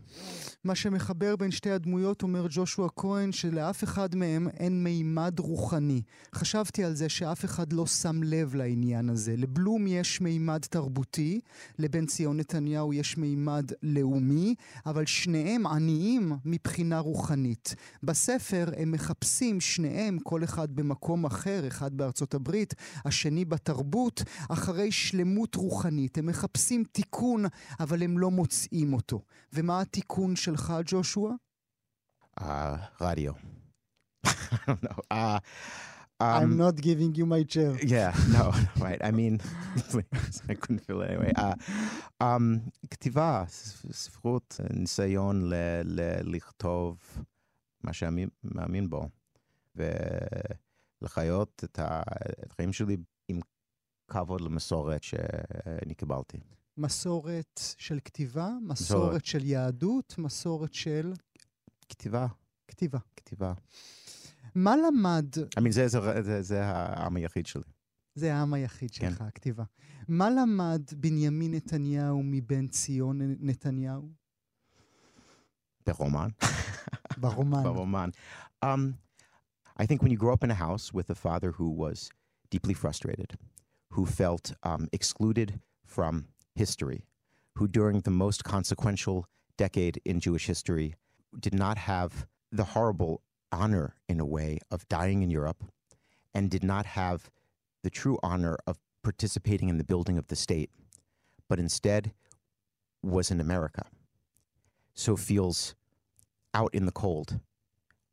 מה 0.63 0.75
שמחבר 0.75 1.35
בין 1.35 1.51
שתי 1.51 1.71
הדמויות, 1.71 2.23
אומר 2.23 2.47
ג'ושוע 2.49 2.89
כהן, 2.95 3.31
שלאף 3.31 3.83
אחד 3.83 4.15
מהם 4.15 4.47
אין 4.47 4.83
מימד 4.83 5.39
רוחני. 5.39 6.01
חשבתי 6.35 6.83
על 6.83 6.95
זה 6.95 7.09
שאף 7.09 7.45
אחד 7.45 7.73
לא 7.73 7.85
שם 7.85 8.23
לב 8.23 8.55
לעניין 8.55 9.09
הזה. 9.09 9.35
לבלום 9.37 9.87
יש 9.87 10.21
מימד 10.21 10.59
תרבותי, 10.69 11.39
לבן 11.79 12.05
ציון 12.05 12.37
נתניהו 12.37 12.93
יש 12.93 13.17
מימד 13.17 13.71
לאומי, 13.83 14.55
אבל 14.85 15.05
שניהם 15.05 15.67
עניים 15.67 16.33
מבחינה 16.45 16.99
רוחנית. 16.99 17.75
בספר 18.03 18.65
הם 18.77 18.91
מחפשים 18.91 19.61
שניהם, 19.61 20.19
כל 20.23 20.43
אחד 20.43 20.75
במקום 20.75 21.25
אחר, 21.25 21.67
אחד 21.67 21.97
בארצות 21.97 22.33
הברית, 22.33 22.73
השני 23.05 23.45
בתרבות, 23.45 24.23
אחרי 24.49 24.91
שלמות 24.91 25.55
רוחנית. 25.55 26.17
הם 26.17 26.25
מחפשים 26.25 26.83
תיקון, 26.91 27.45
אבל 27.83 28.03
הם 28.03 28.17
לא 28.17 28.31
מוצאים 28.31 28.93
אותו. 28.93 29.21
ומה 29.53 29.81
התיקון 29.81 30.35
שלך, 30.35 30.73
ג'ושוע? 30.85 31.35
Know. 34.67 34.99
Uh, 35.11 35.39
I'm 36.21 36.51
um, 36.51 36.57
not 36.57 36.75
giving 36.75 37.15
you 37.15 37.25
my 37.25 37.43
chair. 37.53 37.71
yeah, 37.95 38.13
no, 38.37 38.51
right. 38.85 39.01
I 39.03 39.11
mean, 39.11 39.41
I 40.51 40.53
couldn't 40.53 40.81
feel 40.85 41.01
it 41.01 41.09
anyway. 41.09 41.33
Uh, 41.35 41.55
um, 42.21 42.59
כתיבה, 42.91 43.43
ספרות, 43.91 44.59
ניסיון 44.73 45.49
ל- 45.49 45.81
ל- 45.83 46.35
לכתוב 46.35 46.99
מה 47.83 47.93
שאני 47.93 48.25
מאמין 48.43 48.89
בו, 48.89 49.09
ולחיות 51.01 51.63
את 51.63 51.79
החיים 51.81 52.73
שלי 52.73 52.97
עם 53.27 53.39
כבוד 54.11 54.41
למסורת 54.41 55.03
שאני 55.03 55.95
קיבלתי. 55.97 56.37
מסורת 56.81 57.61
של 57.77 57.99
כתיבה, 58.05 58.49
מסורת 58.61 58.71
מסורת. 58.71 59.25
של 59.25 59.45
יהדות, 59.45 60.15
מסורת 60.17 60.73
של 60.73 61.13
כתיבה, 61.89 62.27
כתיבה. 62.67 62.99
כתיבה. 63.15 63.53
מה 64.55 64.75
למד, 64.75 65.25
I 65.37 65.61
mean, 65.61 65.71
זה, 65.71 65.87
זה, 65.87 66.21
זה, 66.21 66.41
זה 66.41 66.65
העם 66.65 67.15
היחיד 67.15 67.45
שלי. 67.45 67.63
זה 68.15 68.35
העם 68.35 68.53
היחיד 68.53 68.91
כן. 68.91 69.09
שלך, 69.09 69.21
הכתיבה. 69.21 69.63
מה 70.07 70.29
למד 70.29 70.81
בנימין 70.97 71.53
נתניהו 71.53 72.21
מבן 72.23 72.67
ציון 72.67 73.19
נתניהו? 73.39 74.09
ברומן. 75.85 76.29
ברומן. 77.17 77.63
Roman. 77.65 78.11
Um, 78.63 78.95
I 79.77 79.85
think 79.85 80.01
when 80.03 80.11
you 80.11 80.17
grow 80.17 80.33
up 80.33 80.43
in 80.43 80.51
a 80.51 80.59
house 80.67 80.93
with 80.93 81.09
a 81.09 81.15
father 81.15 81.51
who 81.51 81.69
was 81.69 82.09
deeply 82.49 82.73
frustrated, 82.73 83.37
who 83.93 84.05
felt 84.05 84.53
um, 84.63 84.87
excluded 84.93 85.59
from 85.85 86.25
history, 86.55 87.05
who 87.55 87.67
during 87.67 88.01
the 88.01 88.11
most 88.11 88.43
consequential 88.43 89.27
decade 89.57 90.01
in 90.05 90.19
Jewish 90.19 90.47
history 90.47 90.95
did 91.39 91.53
not 91.53 91.77
have 91.77 92.25
the 92.51 92.63
horrible 92.63 93.21
honor, 93.51 93.95
in 94.07 94.19
a 94.19 94.25
way, 94.25 94.59
of 94.69 94.87
dying 94.89 95.21
in 95.21 95.29
Europe, 95.29 95.63
and 96.33 96.49
did 96.49 96.63
not 96.63 96.85
have 96.85 97.29
the 97.83 97.89
true 97.89 98.17
honor 98.23 98.57
of 98.67 98.79
participating 99.03 99.69
in 99.69 99.77
the 99.77 99.83
building 99.83 100.17
of 100.17 100.27
the 100.27 100.35
state, 100.35 100.69
but 101.49 101.59
instead 101.59 102.13
was 103.01 103.31
in 103.31 103.39
America. 103.39 103.85
So 104.93 105.15
feels 105.15 105.75
out 106.53 106.73
in 106.73 106.85
the 106.85 106.91
cold, 106.91 107.39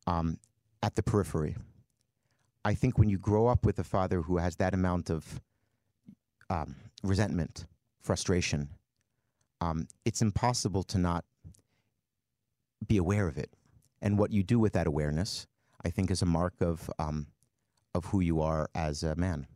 um, 0.07 0.38
at 0.83 0.94
the 0.94 1.03
periphery. 1.03 1.57
I 2.64 2.74
think 2.74 2.98
when 2.98 3.09
you 3.09 3.18
grow 3.18 3.46
up 3.46 3.64
with 3.64 3.79
a 3.79 3.85
father 3.85 4.22
who 4.22 4.38
has 4.38 4.57
that 4.57 4.74
amount 4.74 5.11
of 5.11 5.40
um, 6.51 6.77
resentment, 7.03 7.66
frustration, 8.09 8.71
um, 9.61 9.87
it's 10.07 10.23
impossible 10.23 10.83
to 10.83 10.97
not 10.97 11.27
be 12.87 12.97
aware 12.97 13.29
of 13.29 13.37
it. 13.37 13.51
And 14.01 14.18
what 14.18 14.33
you 14.33 14.42
do 14.42 14.59
with 14.59 14.73
that 14.73 14.87
awareness, 14.87 15.47
I 15.85 15.90
think, 15.90 16.11
is 16.11 16.23
a 16.23 16.27
mark 16.27 16.55
of 16.62 16.90
um, 16.99 17.27
of 17.94 18.07
who 18.07 18.21
you 18.21 18.40
are 18.40 18.71
as 18.75 19.03
a 19.03 19.14
man. 19.14 19.47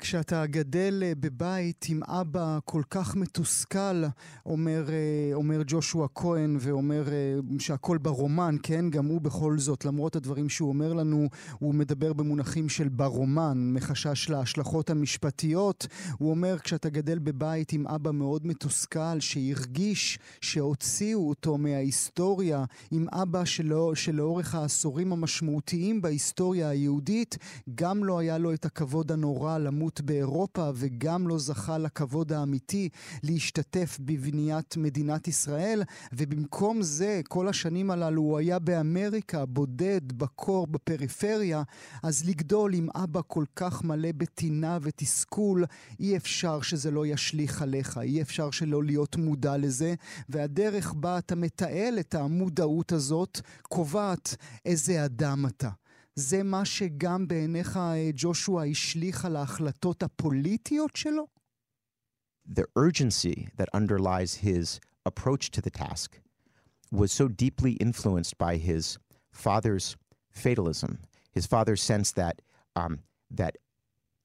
כשאתה 0.00 0.46
גדל 0.46 1.02
אה, 1.06 1.12
בבית 1.14 1.86
עם 1.88 2.02
אבא 2.02 2.58
כל 2.64 2.82
כך 2.90 3.16
מתוסכל, 3.16 4.04
אומר, 4.46 4.84
אה, 4.90 5.34
אומר 5.34 5.62
ג'ושוע 5.66 6.08
כהן, 6.14 6.56
ואומר 6.60 7.08
אה, 7.08 7.34
שהכל 7.58 7.98
ברומן, 7.98 8.56
כן? 8.62 8.90
גם 8.90 9.06
הוא 9.06 9.20
בכל 9.20 9.58
זאת, 9.58 9.84
למרות 9.84 10.16
הדברים 10.16 10.48
שהוא 10.48 10.68
אומר 10.68 10.92
לנו, 10.92 11.28
הוא 11.58 11.74
מדבר 11.74 12.12
במונחים 12.12 12.68
של 12.68 12.88
ברומן, 12.88 13.70
מחשש 13.74 14.30
להשלכות 14.30 14.90
המשפטיות. 14.90 15.86
הוא 16.18 16.30
אומר, 16.30 16.58
כשאתה 16.58 16.88
גדל 16.88 17.18
בבית 17.18 17.72
עם 17.72 17.86
אבא 17.86 18.10
מאוד 18.10 18.46
מתוסכל, 18.46 19.20
שהרגיש 19.20 20.18
שהוציאו 20.40 21.28
אותו 21.28 21.58
מההיסטוריה, 21.58 22.64
עם 22.90 23.06
אבא 23.12 23.44
שלא, 23.44 23.94
שלאורך 23.94 24.54
העשורים 24.54 25.12
המשמעותיים 25.12 26.02
בהיסטוריה 26.02 26.68
היהודית, 26.68 27.38
גם 27.74 28.04
לא 28.04 28.18
היה 28.18 28.38
לו 28.38 28.54
את 28.54 28.64
הכבוד 28.64 29.12
הנורא 29.12 29.58
למות 29.58 29.87
באירופה 30.00 30.70
וגם 30.74 31.28
לא 31.28 31.38
זכה 31.38 31.78
לכבוד 31.78 32.32
האמיתי 32.32 32.88
להשתתף 33.22 33.98
בבניית 34.00 34.76
מדינת 34.76 35.28
ישראל. 35.28 35.82
ובמקום 36.12 36.82
זה 36.82 37.20
כל 37.28 37.48
השנים 37.48 37.90
הללו 37.90 38.22
הוא 38.22 38.38
היה 38.38 38.58
באמריקה 38.58 39.46
בודד, 39.46 40.12
בקור, 40.12 40.66
בפריפריה. 40.66 41.62
אז 42.02 42.28
לגדול 42.28 42.74
עם 42.74 42.88
אבא 42.94 43.20
כל 43.26 43.44
כך 43.56 43.84
מלא 43.84 44.08
בטינה 44.16 44.78
ותסכול 44.82 45.64
אי 46.00 46.16
אפשר 46.16 46.60
שזה 46.60 46.90
לא 46.90 47.06
ישליך 47.06 47.62
עליך, 47.62 47.98
אי 47.98 48.22
אפשר 48.22 48.50
שלא 48.50 48.84
להיות 48.84 49.16
מודע 49.16 49.56
לזה. 49.56 49.94
והדרך 50.28 50.94
בה 50.94 51.18
אתה 51.18 51.34
מתעל 51.34 51.98
את 52.00 52.14
המודעות 52.14 52.92
הזאת 52.92 53.40
קובעת 53.62 54.36
איזה 54.64 55.04
אדם 55.04 55.46
אתה. 55.46 55.68
זה 56.17 56.43
מה 56.43 56.65
שגם 56.65 57.27
בעיניך, 57.27 57.77
אה, 57.77 58.09
ג'ושוע, 58.15 58.63
השליך 58.63 59.25
על 59.25 59.35
ההחלטות 59.35 60.03
הפוליטיות 60.03 60.95
שלו? 60.95 61.27
the 62.45 62.65
urgency 62.75 63.47
that 63.57 63.69
underlies 63.73 64.35
his 64.35 64.79
approach 65.05 65.51
to 65.51 65.61
the 65.61 65.69
task 65.69 66.19
was 66.91 67.11
so 67.11 67.27
deeply 67.27 67.73
influenced 67.73 68.37
by 68.37 68.57
his 68.57 68.97
father's 69.31 69.95
fatalism, 70.31 70.99
his 71.31 71.45
father's 71.45 71.81
sense 71.81 72.11
that 72.11 72.41
um, 72.75 72.99
that 73.31 73.57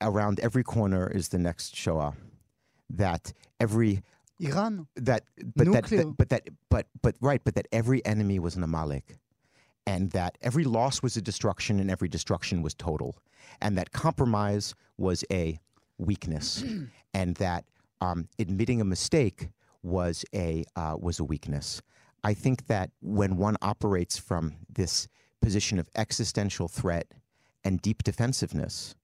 around 0.01 0.41
every 0.41 0.63
corner 0.63 1.09
is 1.09 1.29
the 1.29 1.39
next 1.39 1.77
Shoah, 1.77 2.15
that 2.91 3.33
every 3.61 4.03
איראן. 4.41 4.87
that 4.97 5.25
but 5.57 5.67
that, 5.73 5.83
Nuclear. 5.85 6.05
that 6.05 6.17
but 6.17 6.29
that 6.29 6.49
but 6.71 6.87
but 7.03 7.17
right 7.21 7.43
but 7.45 7.55
that 7.55 7.67
every 7.73 8.05
enemy 8.05 8.39
was 8.39 8.57
an 8.57 8.63
Amalek 8.63 9.17
and 9.86 10.12
that 10.12 10.38
every 10.42 10.64
loss 10.64 11.02
was 11.02 11.18
a 11.18 11.22
destruction 11.22 11.80
and 11.80 11.92
every 11.92 12.08
destruction 12.08 12.62
was 12.62 12.74
total 12.74 13.18
and 13.62 13.78
that 13.78 13.92
compromise 13.92 14.76
was 14.98 15.24
a 15.32 15.60
weakness 15.98 16.64
and 17.14 17.36
that 17.36 17.66
um, 18.02 18.28
admitting 18.40 18.82
a 18.82 18.86
mistake 18.86 19.50
was 19.82 20.26
a 20.34 20.64
uh, 20.76 20.96
was 20.98 21.20
a 21.20 21.24
weakness. 21.24 21.82
I 22.24 22.34
think 22.34 22.68
that 22.68 22.92
when 23.02 23.38
one 23.38 23.58
operates 23.62 24.18
from 24.18 24.56
this 24.70 25.08
position 25.42 25.78
of 25.78 25.90
existential 25.96 26.70
threat 26.70 27.12
and 27.66 27.82
deep 27.82 28.04
defensiveness 28.04 28.96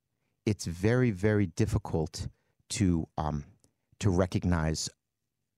it's 0.46 0.66
very 0.66 1.12
very 1.12 1.46
difficult 1.46 2.28
to 2.70 3.08
um, 3.18 3.44
to 4.00 4.10
recognize 4.10 4.90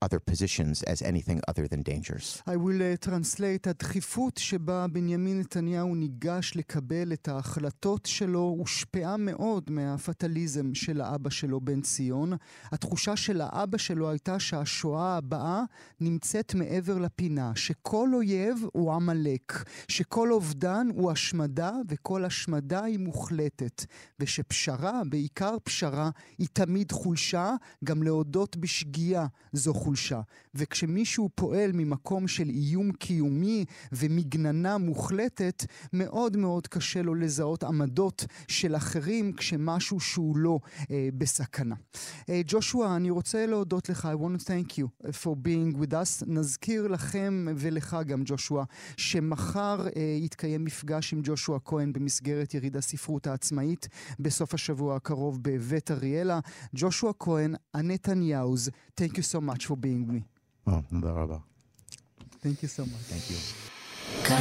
other 0.01 0.19
positions 0.19 0.83
as 0.83 1.01
anything 1.01 1.39
other 1.47 1.67
than 1.67 1.81
dangers. 1.83 2.41
I 2.47 2.55
will 2.55 2.81
uh, 2.81 2.97
translate. 2.97 3.67
הדחיפות 3.67 4.37
שבה 4.37 4.87
בנימין 4.87 5.39
נתניהו 5.39 5.95
ניגש 5.95 6.53
לקבל 6.55 7.13
את 7.13 7.27
ההחלטות 7.27 8.05
שלו 8.05 8.55
הושפעה 8.59 9.17
מאוד 9.17 9.63
מהפטליזם 9.69 10.73
של 10.73 11.01
האבא 11.01 11.29
שלו 11.29 11.61
בן 11.61 11.81
ציון. 11.81 12.33
התחושה 12.71 13.15
של 13.15 13.41
האבא 13.41 13.77
שלו 13.77 14.09
הייתה 14.09 14.39
שהשואה 14.39 15.17
הבאה 15.17 15.63
נמצאת 15.99 16.55
מעבר 16.55 16.97
לפינה, 16.97 17.51
שכל 17.55 18.09
אויב 18.13 18.65
הוא 18.73 18.93
עמלק, 18.93 19.63
שכל 19.87 20.31
אובדן 20.31 20.87
הוא 20.93 21.11
השמדה 21.11 21.71
וכל 21.87 22.25
השמדה 22.25 22.83
היא 22.83 22.99
מוחלטת, 22.99 23.85
ושפשרה, 24.19 25.01
בעיקר 25.09 25.55
פשרה, 25.63 26.09
היא 26.37 26.47
תמיד 26.53 26.91
חולשה, 26.91 27.55
גם 27.83 28.03
להודות 28.03 28.57
בשגיאה 28.57 29.25
זו 29.51 29.73
חולשה. 29.73 29.90
וכשמישהו 30.55 31.29
פועל 31.35 31.71
ממקום 31.71 32.27
של 32.27 32.49
איום 32.49 32.91
קיומי 32.91 33.65
ומגננה 33.91 34.77
מוחלטת, 34.77 35.65
מאוד 35.93 36.37
מאוד 36.37 36.67
קשה 36.67 37.01
לו 37.01 37.15
לזהות 37.15 37.63
עמדות 37.63 38.25
של 38.47 38.75
אחרים 38.75 39.33
כשמשהו 39.33 39.99
שהוא 39.99 40.37
לא 40.37 40.59
אה, 40.91 41.09
בסכנה. 41.17 41.75
אה, 42.29 42.41
ג'ושוע, 42.47 42.95
אני 42.95 43.09
רוצה 43.09 43.45
להודות 43.45 43.89
לך, 43.89 44.07
I 44.13 44.23
want 44.23 44.41
to 44.41 44.45
thank 44.45 44.71
you 44.73 45.07
for 45.23 45.35
being 45.45 45.77
with 45.81 45.91
us. 45.91 46.23
נזכיר 46.27 46.87
לכם 46.87 47.47
ולך 47.55 47.97
גם, 48.05 48.21
ג'ושוע, 48.25 48.63
שמחר 48.97 49.87
אה, 49.95 50.01
יתקיים 50.21 50.65
מפגש 50.65 51.13
עם 51.13 51.21
ג'ושוע 51.23 51.59
כהן 51.65 51.93
במסגרת 51.93 52.53
יריד 52.53 52.77
הספרות 52.77 53.27
העצמאית 53.27 53.87
בסוף 54.19 54.53
השבוע 54.53 54.95
הקרוב 54.95 55.39
בבית 55.41 55.91
אריאלה. 55.91 56.39
ג'ושוע 56.75 57.11
כהן, 57.19 57.55
הנתניהוז, 57.73 58.69
thank 59.01 59.13
you 59.13 59.23
so 59.33 59.39
much 59.39 59.65
for 59.67 59.75
being 59.81 60.11
me. 60.11 60.21
Oh, 60.69 60.71
תודה 60.89 61.11
רבה. 61.11 61.37
Thank 62.43 62.63
you 62.63 62.69
so 62.77 62.81
much. 62.81 63.11
Thank 63.11 63.31
you. 63.31 64.31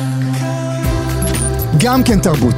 גם 1.85 2.03
כן 2.05 2.20
תרבות. 2.20 2.55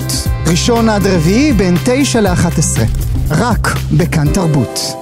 ראשון 0.50 0.88
עד 0.88 1.06
רביעי 1.06 1.52
בין 1.52 1.74
תשע 1.84 2.20
לאחת 2.20 2.58
עשרה. 2.58 2.84
רק 3.30 3.68
בכאן 3.98 4.32
תרבות. 4.34 5.01